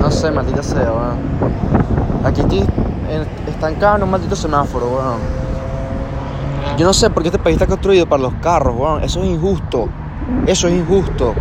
[0.00, 1.18] No sé, maldita sea, weón.
[2.24, 2.66] Aquí estoy
[3.46, 5.39] estancado en un maldito semáforo, weón.
[6.80, 9.04] Yo no sé por qué este país está construido para los carros, weón.
[9.04, 9.90] Eso es injusto.
[10.46, 11.34] Eso es injusto.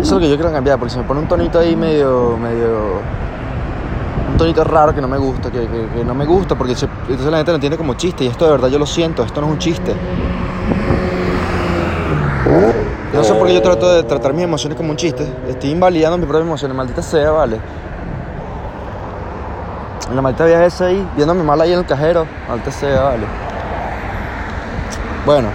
[0.00, 2.36] Eso es lo que yo quiero cambiar, porque se me pone un tonito ahí medio,
[2.42, 2.98] medio...
[4.32, 7.36] Un tonito raro que no me gusta, que, que- no me gusta, porque entonces la
[7.36, 9.52] gente lo entiende como chiste, y esto de verdad yo lo siento, esto no es
[9.52, 9.94] un chiste.
[13.12, 15.24] Yo no sé por qué yo trato de tratar mis emociones como un chiste.
[15.48, 17.60] Estoy invalidando mis propias emociones, maldita sea, vale.
[20.08, 23.26] En la maldita vieja esa ahí, viéndome mal ahí en el cajero, maldita sea, vale.
[25.24, 25.48] Bueno,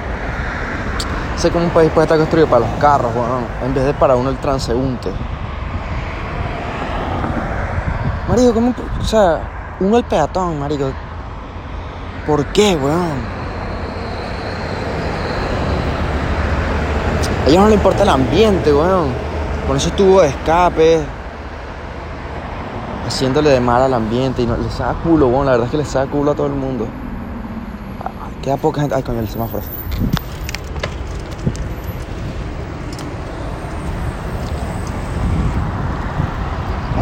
[1.36, 4.16] sé cómo un país puede estar construido para los carros, weón, en vez de para
[4.16, 5.12] uno el transeúnte.
[8.28, 8.74] Marico, ¿cómo?
[9.00, 9.40] O sea,
[9.80, 10.92] uno el peatón, marico.
[12.26, 13.38] ¿Por qué, weón?
[17.46, 19.14] A ellos no les importa el ambiente, weón.
[19.66, 21.17] Con ese tubo de escape.
[23.08, 24.41] Haciéndole de mal al ambiente.
[24.41, 25.46] Y no, les da culo, weón.
[25.46, 26.86] La verdad es que les da culo a todo el mundo.
[28.04, 28.96] Ah, Queda poca gente.
[28.96, 29.63] Ay, coño, el semáforo.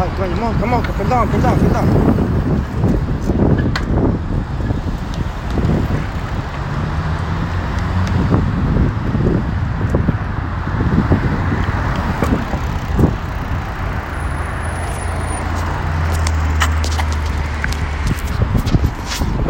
[0.00, 1.86] Ay, coño, mosca, mosca, perdón, perdón, perdón.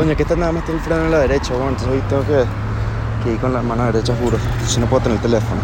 [0.07, 2.23] Coño, que esta nada más tiene el freno en la derecha, bueno, entonces hoy tengo
[3.25, 4.39] que, ir con la mano derecha, juro.
[4.65, 5.61] Si no puedo tener el teléfono.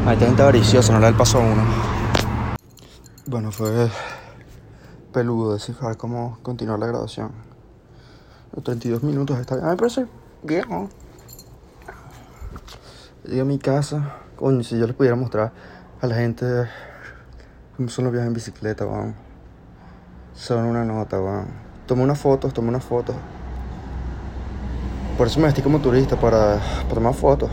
[0.00, 1.62] Está gente avariciosa, no le da el paso a uno.
[3.24, 3.88] Bueno, fue
[5.14, 7.32] peludo descifrar cómo continuar la grabación.
[8.52, 9.66] Los 32 minutos está bien.
[9.66, 10.06] Me parece
[10.42, 10.90] bien, ¿no?
[13.24, 14.16] Llegué a mi casa.
[14.36, 15.54] Coño, si yo les pudiera mostrar
[16.02, 16.68] a la gente
[17.78, 19.14] cómo son los viajes en bicicleta, weón.
[20.34, 21.46] Son una nota, weón.
[21.86, 23.16] Tomé unas fotos, tomé unas fotos.
[25.18, 27.50] Por eso me vestí como turista, para, para tomar fotos.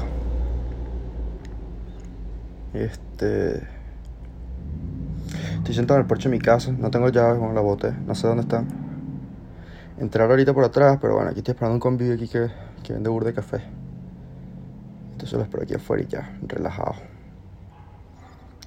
[2.76, 3.68] Este.
[5.58, 8.14] Estoy sentado en el porche de mi casa, no tengo llaves, bueno, la boté, no
[8.14, 8.68] sé dónde están.
[9.98, 12.52] Entrar ahorita por atrás, pero bueno, aquí estoy esperando un convivio aquí que,
[12.84, 13.64] que vende burda de café.
[15.14, 16.94] Entonces lo espero aquí afuera y ya, relajado.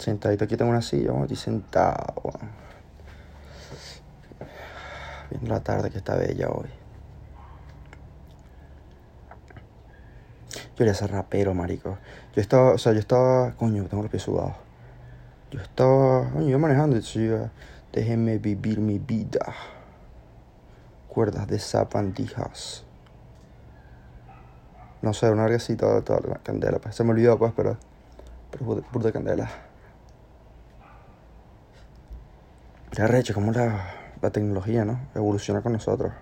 [0.01, 2.15] Sentadito aquí tengo una silla, vamos, estoy sentado.
[2.25, 2.51] weón.
[5.31, 6.78] Viendo la tarde que está bella hoy.
[10.51, 11.99] Yo quería ser rapero, marico.
[12.35, 14.55] Yo estaba, o sea, yo estaba, coño, tengo los pies sudados.
[15.51, 17.51] Yo estaba, coño, yo manejando decía,
[17.93, 19.55] déjenme vivir mi vida.
[21.09, 22.85] Cuerdas de zapandijas.
[25.01, 25.59] No sé, una de
[26.03, 26.79] toda la candela.
[26.79, 26.95] Pues.
[26.95, 27.77] Se me olvidó, pues, pero,
[28.51, 29.49] pero de candela.
[32.93, 34.99] Ya recho, como la, la tecnología, ¿no?
[35.15, 36.13] Evoluciona con nosotros.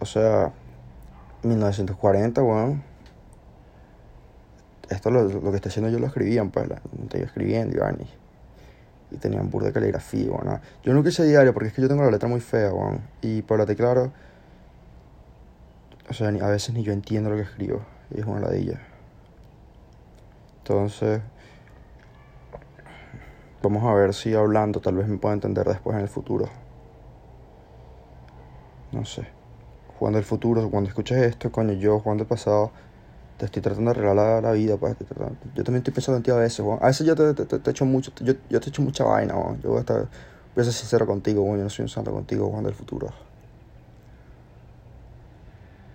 [0.00, 0.52] O sea,
[1.42, 2.82] 1940, weón.
[4.88, 6.80] Esto lo, lo que estoy haciendo yo lo escribían, pues, la,
[7.12, 8.04] yo escribiendo vaina,
[9.10, 10.60] y, y tenían burda de caligrafía, weón.
[10.82, 13.02] Yo nunca hice diario porque es que yo tengo la letra muy fea, weón.
[13.20, 14.12] Y por la claro,
[16.08, 17.82] o sea, a veces ni yo entiendo lo que escribo.
[18.10, 18.80] Y es una ladilla.
[20.58, 21.20] Entonces,
[23.62, 26.48] vamos a ver si hablando tal vez me pueda entender después en el futuro.
[28.92, 29.37] No sé.
[29.98, 32.70] Jugando el futuro, cuando escuches esto, coño, yo jugando el pasado,
[33.36, 34.96] te estoy tratando de arreglar la, vida, pues.
[35.54, 36.78] Yo también estoy pensando en ti a veces, weón.
[36.80, 39.60] A veces yo te, te, te- echo mucho, yo, yo te echo mucha vaina, weón.
[39.60, 40.08] Yo voy a estar,
[40.54, 41.58] voy a ser sincero contigo, weón.
[41.58, 43.08] Yo no soy un santo contigo, jugando el futuro.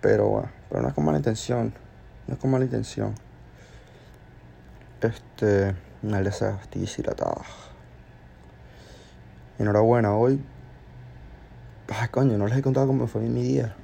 [0.02, 1.72] Pero bueno, pero no es con mala intención.
[2.26, 3.14] No es con mala intención.
[5.00, 5.74] Este.
[6.02, 6.58] Una de esas.
[9.58, 10.44] Enhorabuena, hoy.
[11.88, 13.74] Ay, coño, no les he contado cómo fue mi día.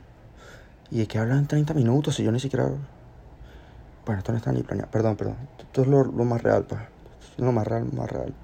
[0.91, 2.68] Y de que hablan 30 minutos y yo ni siquiera.
[4.05, 4.91] Bueno, esto no está ni planeado.
[4.91, 5.36] Perdón, perdón.
[5.59, 6.80] Esto es lo, lo más real, pues.
[7.36, 8.34] Lo más real, lo más real.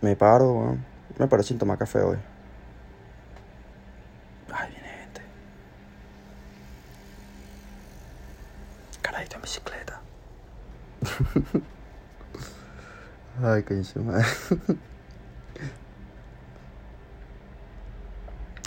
[0.00, 0.84] Me paro, weón.
[1.18, 2.18] Me paré sin tomar café hoy.
[4.52, 5.22] Ay, viene gente.
[9.02, 10.00] Caradito en bicicleta.
[13.42, 14.26] Ay, su madre.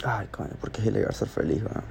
[0.04, 1.84] Ay, coño, porque es ilegal ser feliz, ¿verdad?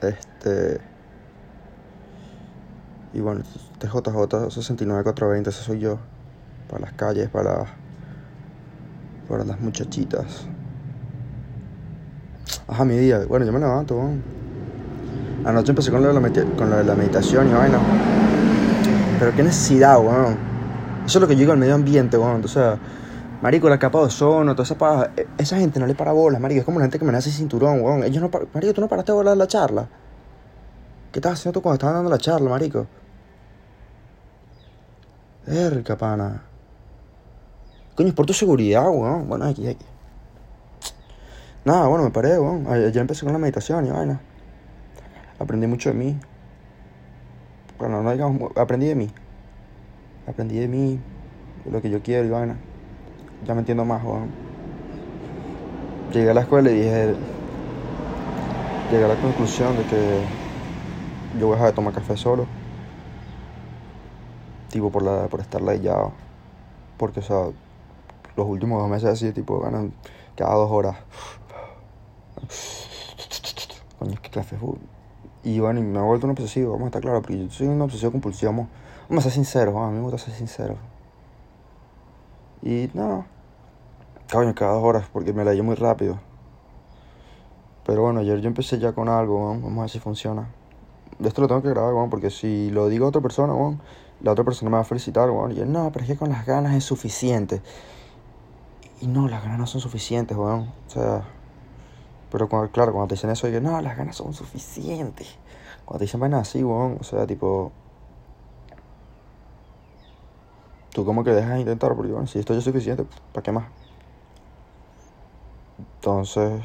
[0.00, 0.80] Este.
[3.12, 3.42] Y bueno,
[3.80, 5.98] TJJ69420, ese soy yo.
[6.68, 7.66] Para las calles, para.
[9.28, 10.46] Para las muchachitas.
[12.66, 13.24] Ajá, mi día.
[13.26, 14.16] Bueno, yo me levanto, ¿verdad?
[15.44, 17.78] Anoche empecé con lo de la, con lo de la meditación y vaina.
[19.18, 20.36] Pero qué necesidad, weón.
[21.06, 22.44] Eso es lo que yo digo al medio ambiente, weón.
[22.44, 22.78] O
[23.42, 25.10] marico, la capa de ozono, toda esa paja.
[25.16, 26.60] E, esa gente no le para bolas, marico.
[26.60, 28.02] Es como la gente que me hace cinturón, weón.
[28.02, 29.88] Ellos no Marico, tú no paraste de volar la charla.
[31.12, 32.86] ¿Qué estás haciendo tú cuando estabas dando la charla, marico?
[35.46, 36.42] Verga, pana.
[37.94, 39.28] Coño, es por tu seguridad, weón.
[39.28, 39.84] Bueno, aquí, aquí.
[41.64, 42.66] Nada, bueno, me paré, weón.
[42.66, 44.20] Ayer empecé con la meditación y vaina.
[45.38, 46.18] Aprendí mucho de mí.
[47.86, 49.10] Bueno, no aprendí de mí.
[50.26, 50.98] Aprendí de mí,
[51.66, 52.56] de lo que yo quiero y vaina.
[53.46, 54.30] Ya me entiendo más, weón.
[56.10, 57.14] Llegué a la escuela y dije.
[58.90, 60.18] Llegué a la conclusión de que
[61.38, 62.46] yo voy a dejar de tomar café solo.
[64.70, 66.12] Tipo, por, la, por estar layado.
[66.96, 67.48] Porque, o sea,
[68.34, 69.92] los últimos dos meses así, tipo, ganan
[70.36, 70.96] cada dos horas.
[73.98, 74.56] Coño, qué clase
[75.44, 77.80] Y bueno, me ha vuelto un obsesivo, vamos a estar claro, porque yo soy un
[77.82, 78.68] obsesivo compulsivo, vamos,
[79.10, 80.76] vamos a ser sinceros, a mí me gusta ser sincero.
[82.62, 83.26] Y no,
[84.32, 86.18] coño, cada dos horas, porque me la llevo muy rápido.
[87.84, 90.48] Pero bueno, ayer yo empecé ya con algo, vamos a ver si funciona.
[91.18, 93.52] De esto lo tengo que grabar, porque si lo digo a otra persona,
[94.22, 96.46] la otra persona me va a felicitar, y yo, no, pero es que con las
[96.46, 97.60] ganas es suficiente.
[99.02, 100.72] Y no, las ganas no son suficientes, weón.
[100.86, 101.24] O sea,
[102.34, 105.38] pero cuando, claro, cuando te dicen eso, digo, no, las ganas son suficientes.
[105.84, 107.70] Cuando te dicen vainas así, weón, o sea, tipo.
[110.92, 113.52] Tú como que dejas de intentar, porque bueno, si esto ya es suficiente, ¿para qué
[113.52, 113.66] más?
[115.78, 116.60] Entonces,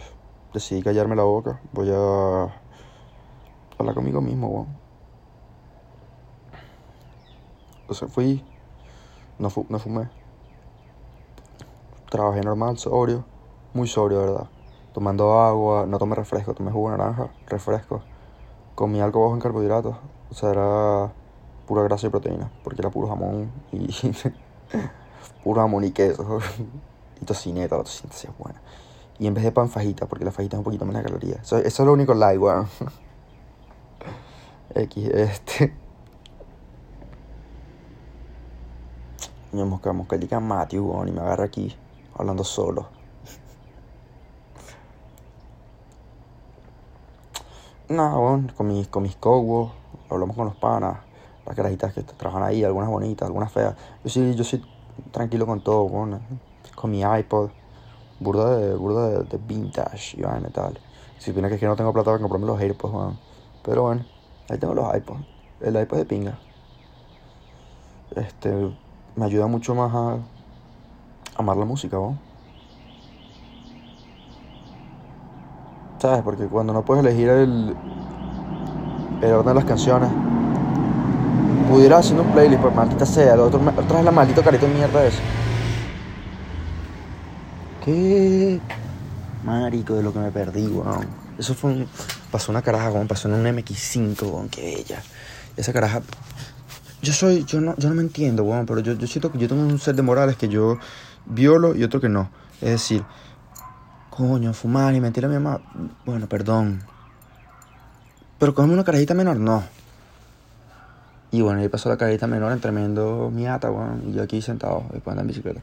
[0.56, 1.60] decidí callarme la boca.
[1.72, 2.52] Voy a
[3.78, 4.68] hablar conmigo mismo, weón.
[7.88, 8.44] O sea, fui.
[9.38, 10.10] No, no fumé.
[12.10, 13.24] Trabajé normal, sobrio,
[13.76, 14.50] muy sobrio, ¿verdad?
[14.94, 18.02] Tomando agua, no tomé refresco, tomé jugo naranja, refresco.
[18.76, 19.96] Comí algo bajo en carbohidratos,
[20.32, 21.12] o sea, era
[21.68, 23.88] pura grasa y proteína, porque era puro jamón y
[25.44, 26.40] puro jamón y queso
[27.22, 28.62] y tocineta, la tocineta sí es buena.
[29.20, 31.42] Y en vez de pan fajita, porque la fajita es un poquito menos de calorías.
[31.42, 32.68] Eso, es lo único light, weón.
[34.76, 35.76] X, este.
[39.52, 41.76] Me mosca, mosca, Matthew, weón, y me agarra aquí
[42.16, 42.99] hablando solo.
[47.90, 48.14] Nada,
[48.56, 49.72] con mis, con mis cowos,
[50.12, 51.00] hablamos con los panas,
[51.44, 53.76] las carajitas que trabajan ahí, algunas bonitas, algunas feas.
[54.04, 54.62] Yo sí, yo sí
[55.12, 55.90] tranquilo con todo,
[56.76, 57.50] con mi iPod,
[58.20, 60.80] burda de, burda de, vintage y vaina tal.
[61.18, 63.18] Si supone que es que no tengo plata para comprarme los AirPods.
[63.64, 64.06] Pero bueno,
[64.50, 65.22] ahí tengo los iPods.
[65.62, 66.38] El iPod de pinga.
[68.16, 68.72] Este,
[69.16, 70.18] me ayuda mucho más a
[71.38, 72.29] amar la música, ¿no?
[76.24, 77.76] Porque cuando no puedes elegir el,
[79.22, 80.10] el orden de las canciones,
[81.70, 84.74] pudiera haciendo un playlist, pues maldita sea, lo otro, otra vez la maldita carita de
[84.74, 85.20] mierda eso.
[87.84, 88.60] ¿Qué?
[89.44, 91.08] Marico, de lo que me perdí, weón.
[91.38, 91.88] Eso fue un,
[92.32, 95.02] pasó una caraja, weón, pasó en un MX5, weón, qué bella.
[95.58, 96.02] Esa caraja
[97.02, 99.48] yo soy, yo no, yo no me entiendo, weón, pero yo, yo siento que yo
[99.48, 100.78] tengo un set de morales que yo
[101.26, 102.30] violo y otro que no.
[102.62, 103.04] Es decir,
[104.20, 105.62] coño, fumar y mentir a mi mamá,
[106.06, 106.84] bueno, perdón.
[108.38, 109.64] Pero cogerme una carajita menor, no.
[111.32, 114.84] Y bueno, ahí pasó la carajita menor en tremendo miata, weón, y yo aquí sentado,
[114.92, 115.62] después andar en bicicleta.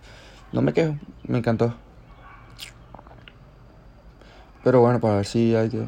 [0.53, 1.75] No me quejo, me encantó.
[4.65, 5.87] Pero bueno, para ver si hay que...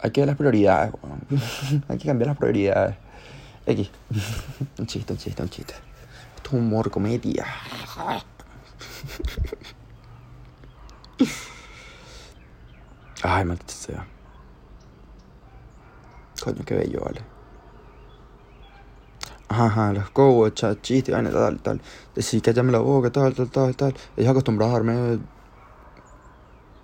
[0.00, 1.82] Hay que ver las prioridades, weón.
[1.88, 2.94] hay que cambiar las prioridades.
[3.66, 3.90] X.
[4.78, 5.74] un chiste, un chiste, un chiste
[6.52, 7.46] humor, comedia.
[13.22, 14.06] Ay, maldita sea.
[16.42, 17.20] Coño, qué bello, vale.
[19.48, 21.80] Ajá, los cobos, chistes, vaina, tal, tal.
[22.14, 23.94] Decir que me la boca, tal, tal, tal, tal.
[24.16, 25.18] Ellos acostumbrados a darme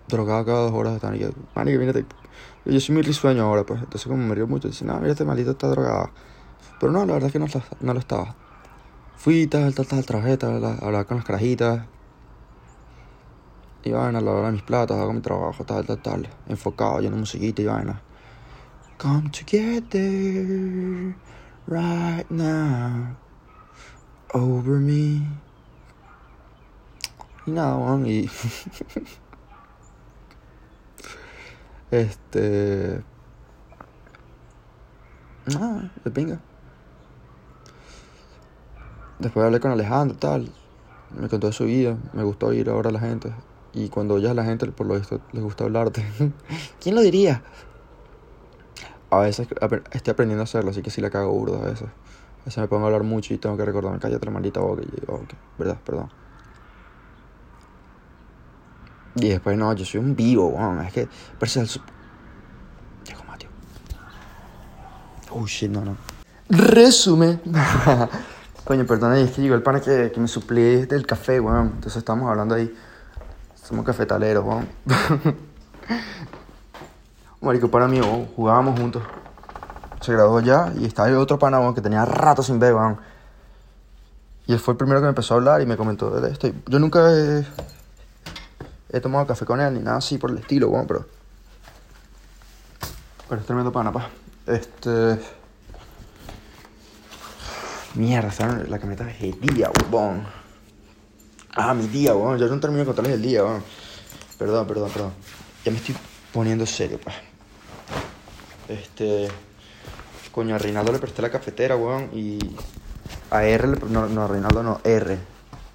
[0.06, 1.00] drogado cada dos horas.
[1.14, 2.04] Y yo, mírate.
[2.66, 3.80] Yo soy muy risueño ahora, pues.
[3.80, 6.10] Entonces, como me río mucho, dicen, no, mira, este maldito está drogado.
[6.78, 7.46] Pero no, la verdad es que no,
[7.80, 8.36] no lo estaba.
[9.16, 11.86] Fui, tal, tal, tal, trabajé, tal, hablaba con las carajitas.
[13.84, 16.28] Y vaina, lavar mis platos, hago mi trabajo, tal, tal, tal.
[16.48, 18.02] Enfocado, yendo musiquita y vaina.
[18.98, 21.14] Come together
[21.66, 23.16] right now
[24.34, 25.22] over me.
[27.46, 28.28] Y nada, man, y.
[31.90, 33.02] Este.
[35.46, 36.38] Nada, de pinga.
[39.18, 40.52] Después hablé con Alejandro tal.
[41.18, 41.96] Me contó de su vida.
[42.12, 43.32] Me gustó ir ahora a la gente.
[43.78, 46.04] Y cuando oyes a la gente, por lo visto, les gusta hablarte.
[46.82, 47.44] ¿Quién lo diría?
[49.08, 49.46] A veces
[49.92, 51.86] estoy aprendiendo a hacerlo, así que sí la cago burdo a veces.
[51.86, 54.82] A veces me pongo a hablar mucho y tengo que recordarme, cállate la maldita boca.
[54.82, 56.10] Y digo, ok, verdad, perdón.
[59.14, 60.80] Y después, no, yo soy un vivo, weón.
[60.80, 61.08] Es que,
[61.38, 61.68] parece el.
[63.04, 63.50] Diego Mateo.
[65.30, 65.96] Oh shit, no, no.
[66.48, 67.38] Resume.
[68.64, 71.74] Coño, perdón, es que llegó el pana que, que me suplí del café, weón.
[71.76, 72.74] Entonces estamos hablando ahí.
[73.68, 74.66] Somos cafetaleros, weón.
[77.42, 79.02] Marico, para mí, weón, jugábamos juntos.
[80.00, 82.98] Se graduó ya y estaba el otro pana, weón, que tenía rato sin ver, weón.
[84.46, 86.48] Y él fue el primero que me empezó a hablar y me comentó de esto.
[86.66, 87.12] Yo nunca
[88.90, 91.04] he, tomado café con él ni nada así por el estilo, weón, pero.
[93.28, 94.08] Pero es tremendo pana, pa.
[94.46, 95.20] Este.
[97.96, 98.70] Mierda, ¿saben?
[98.70, 100.37] la camioneta es el día, weón.
[101.60, 102.38] Ah, mi día, weón.
[102.38, 103.64] Yo no termino de contarles el día, weón.
[104.38, 105.12] Perdón, perdón, perdón.
[105.64, 105.96] Ya me estoy
[106.32, 107.12] poniendo serio, pa.
[108.68, 109.26] Este.
[110.30, 112.10] Coño, a Reinaldo le presté la cafetera, weón.
[112.12, 112.38] Y.
[113.32, 113.76] A R le.
[113.90, 115.18] No, no, a Reinaldo no, R.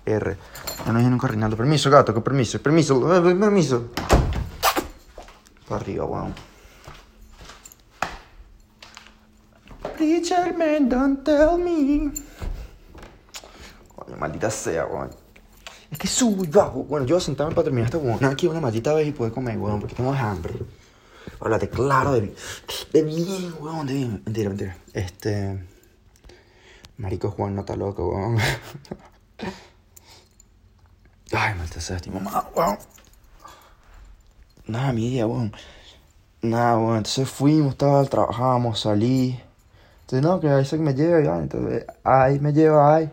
[0.06, 0.38] R.
[0.86, 1.58] Ya no dije nunca Reinaldo.
[1.58, 2.62] Permiso, gato, que permiso.
[2.62, 3.90] Permiso, permiso.
[5.68, 6.34] Para arriba, weón.
[9.98, 12.14] Preacher man, don't tell me.
[13.98, 15.23] Coño, maldita sea, weón.
[15.94, 16.84] Es que subo y bajo.
[16.86, 18.26] Bueno, yo sentarme para terminar esta weón.
[18.26, 20.56] Aquí una maldita vez y poder comer, weón, porque tengo hambre.
[21.39, 22.34] Háblate claro de,
[22.91, 24.24] de bien, weón, de bien.
[24.26, 24.76] Mentira, mentira.
[24.91, 25.64] Este.
[26.98, 28.39] Marico Juan no está loco, weón.
[31.32, 32.80] Ay, maldita sea, estoy mamá, weón.
[34.66, 35.54] Nada, mi día, weón.
[36.41, 36.98] Nada, weón.
[36.98, 39.39] Entonces fuimos, tal, trabajamos, salí.
[40.02, 41.38] Entonces, no, que ahí se me lleva, ya.
[41.38, 43.12] Entonces, ay, me lleva, ay.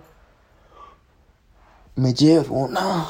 [2.00, 3.08] Me weón, no.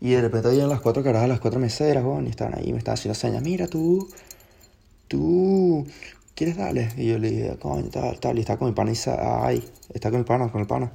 [0.00, 2.78] Y de repente habían las cuatro carajas, las cuatro meseras, weón, y estaban ahí, me
[2.78, 3.40] estaban haciendo señas.
[3.40, 4.08] Mira, tú,
[5.06, 5.86] tú,
[6.34, 6.88] ¿quieres darle?
[6.96, 8.36] Y yo le dije, coño, tal, tal.
[8.36, 9.64] Y está con mi pana y dice, ay,
[9.94, 10.90] está con el pana, con el pana.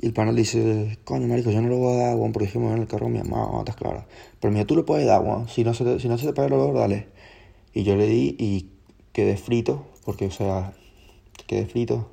[0.00, 2.46] Y el pana le dice, coño, marico, yo no lo voy a dar, weón, porque
[2.46, 4.06] dije, me voy en el carro mi mamá, estás claro.
[4.40, 6.32] Pero mira, tú lo puedes dar, weón, si no se te, si no se te
[6.32, 7.08] paga el olor, dale.
[7.74, 8.70] Y yo le di y
[9.12, 10.72] quedé frito, porque, o sea,
[11.46, 12.08] quedé frito.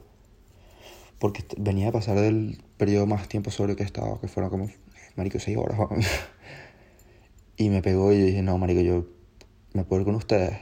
[1.20, 4.70] Porque venía a pasar del periodo más tiempo sobre que estaba, que fueron como,
[5.16, 6.02] marico, seis horas, weón.
[7.58, 9.06] Y me pegó y yo dije, no, marico, yo
[9.72, 10.58] me puedo ir con ustedes.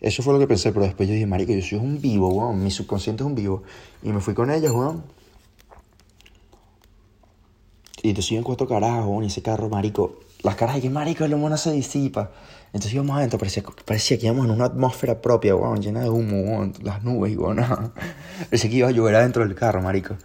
[0.00, 2.62] Eso fue lo que pensé, pero después yo dije, marico, yo soy un vivo, weón,
[2.62, 3.62] mi subconsciente es un vivo.
[4.02, 5.04] Y me fui con ellas, weón.
[8.02, 11.32] Y entonces iban cuatro carajos, y ese carro, marico, las caras de que marico, el
[11.32, 12.32] humo no se disipa.
[12.66, 16.40] Entonces íbamos adentro, parecía, parecía que íbamos en una atmósfera propia, weón, llena de humo,
[16.42, 17.56] weón, las nubes, weón,
[18.50, 20.16] parecía que iba a llover adentro del carro, marico.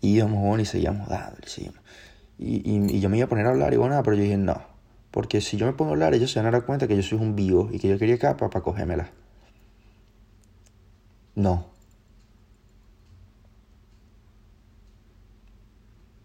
[0.00, 1.80] Y íbamos, weón, y seguíamos dando, y seguíamos.
[2.38, 4.36] Y, y, y, yo me iba a poner a hablar, y bueno, pero yo dije,
[4.36, 4.62] no.
[5.10, 7.02] Porque si yo me pongo a hablar, ellos se van a dar cuenta que yo
[7.02, 9.10] soy un vivo y que yo quería capa para cogérmela.
[11.34, 11.66] No.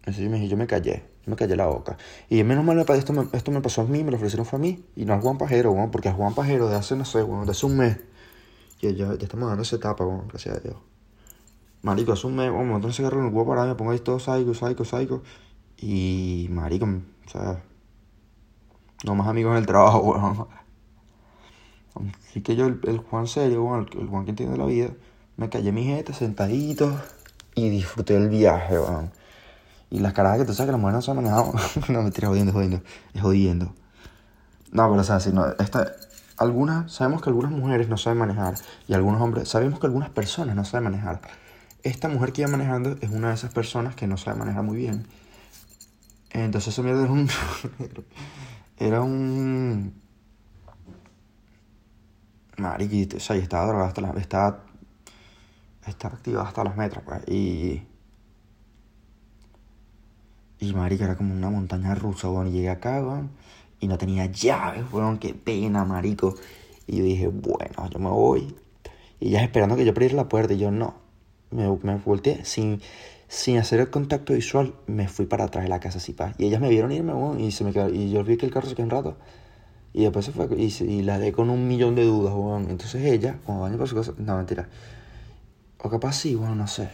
[0.00, 1.96] Entonces yo me, yo me callé, me callé la boca.
[2.28, 4.62] Y menos mal, esto me, esto me pasó a mí, me lo ofrecieron fue a
[4.62, 4.84] mí.
[4.96, 7.46] Y no al Juan Pajero, bueno, porque al Juan Pajero de hace, no sé, bueno,
[7.46, 7.98] de hace un mes.
[8.80, 10.76] Y ya, ya estamos dando esa etapa, bueno, gracias a Dios.
[11.84, 14.54] Marico, un mes, bueno, entonces agarro en el huevo para me pongo ahí todo psycho,
[14.54, 15.22] psycho, psycho.
[15.76, 17.62] Y, marico, o sea,
[19.04, 20.48] no más amigos en el trabajo, bueno.
[22.26, 24.92] Así que yo, el, el Juan serio, bueno, el, el, Juan que entiende la vida,
[25.36, 26.90] me callé mi jeta sentadito
[27.54, 29.10] y disfruté el viaje, bueno.
[29.90, 31.52] Y las carajas que tú sabes que las mujeres no se han manejado.
[31.90, 32.80] no, me tiras jodiendo, jodiendo.
[33.12, 33.74] Es jodiendo.
[34.72, 35.92] No, pero o sea, si no, esta,
[36.38, 38.54] algunas, sabemos que algunas mujeres no saben manejar.
[38.88, 41.20] Y algunos hombres, sabemos que algunas personas no saben manejar.
[41.84, 44.78] Esta mujer que iba manejando es una de esas personas que no sabe manejar muy
[44.78, 45.06] bien.
[46.30, 47.28] Entonces esa mierda era un...
[48.78, 49.92] era un...
[52.56, 54.16] Mariquito, o sea, y estaba drogada hasta las...
[54.16, 54.64] Estaba...
[55.86, 57.22] Estaba activada hasta las metras, pues.
[57.28, 57.82] Y...
[60.60, 62.46] Y marica, era como una montaña rusa, weón.
[62.46, 63.30] Y llegué acá, weón.
[63.78, 65.18] Y no tenía llaves, weón.
[65.18, 66.34] Qué pena, marico.
[66.86, 68.56] Y yo dije, bueno, yo me voy.
[69.20, 70.54] Y ella esperando que yo abriera la puerta.
[70.54, 71.03] Y yo no.
[71.54, 72.82] Me, me volteé sin,
[73.28, 74.74] sin hacer el contacto visual.
[74.86, 76.34] Me fui para atrás de la casa así, pa.
[76.36, 77.40] Y ellas me vieron irme, weón.
[77.40, 79.16] Y, se me y yo vi que el carro se quedó un rato.
[79.92, 80.48] Y después se fue.
[80.56, 82.68] Y, y la dejé con un millón de dudas, weón.
[82.70, 84.12] Entonces ella, cuando baño por su casa.
[84.18, 84.68] No, mentira.
[85.78, 86.90] O capaz sí, weón, no sé.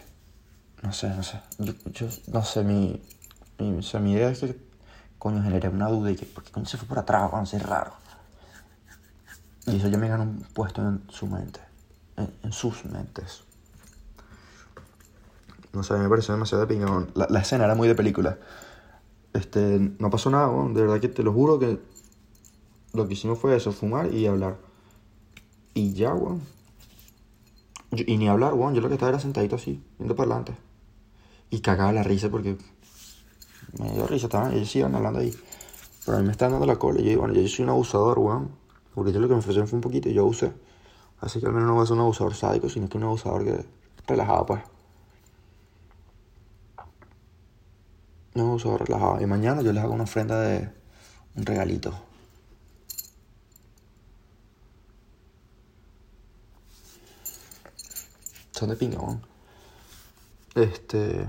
[0.83, 1.39] No sé, no sé.
[1.59, 3.01] Yo, yo no sé, mi.
[3.59, 4.57] Mi, o mi idea es que,
[5.19, 7.31] coño, generé una duda y que, ¿por qué coño se fue por atrás?
[7.33, 7.93] A ser raro.
[9.67, 11.61] Y eso ya me ganó un puesto en su mente.
[12.17, 13.45] En, en sus mentes.
[15.73, 17.11] No sé, me pareció demasiado de pingón.
[17.15, 18.39] La, la escena era muy de película.
[19.33, 20.49] Este, no pasó nada.
[20.69, 21.79] De verdad que te lo juro que
[22.93, 24.59] lo que hicimos fue eso, fumar y hablar.
[25.75, 26.41] Y ya, weón.
[27.93, 28.75] Y ni hablar, weón.
[28.75, 30.57] Yo lo que estaba era sentadito así, viendo para adelante.
[31.51, 32.57] Y cagaba la risa porque
[33.79, 35.35] me dio risa, estaban, ellos iban hablando ahí.
[36.05, 37.01] Pero a mí me estaban dando la cola.
[37.01, 38.51] Y yo, bueno, yo soy un abusador, weón.
[38.95, 40.53] Porque yo lo que me ofrecieron fue un poquito y yo abusé.
[41.21, 43.45] Así que al menos no voy a ser un abusador sádico, sino que un abusador
[43.45, 43.65] que
[44.07, 44.63] relajado, pues.
[48.49, 49.21] Abusador relajado.
[49.21, 50.71] Y mañana yo les hago una ofrenda de
[51.37, 51.93] un regalito.
[58.53, 59.23] Son de pinga, weón.
[60.55, 61.27] Este.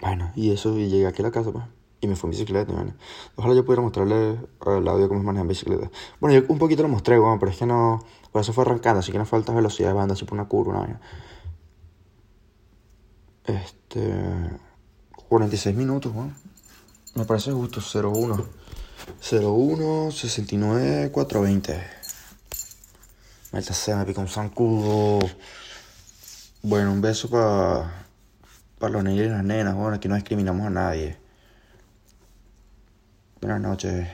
[0.00, 1.64] Bueno, y eso, y llegué aquí a la casa, pues.
[2.00, 2.94] Y me fui en bicicleta, bueno.
[3.36, 5.90] Ojalá yo pudiera mostrarle al audio cómo se maneja en bicicleta.
[6.20, 8.02] Bueno, yo un poquito lo mostré, weón, pero es que no.
[8.32, 10.80] Por eso fue arrancando, así que no fue altas velocidades, banda, así por una curva,
[10.80, 11.00] una.
[13.44, 14.67] Este.
[15.28, 16.12] 46 minutos.
[17.14, 18.46] Me parece justo, 01.
[19.30, 21.82] 01, 69, 420.
[23.52, 25.18] Maldita sea, me picó un zancudo.
[26.62, 28.08] Bueno, un beso para
[28.78, 31.16] para los niños y las nenas, bueno, aquí no discriminamos a nadie.
[33.40, 34.08] Buenas noches,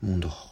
[0.00, 0.51] mundo.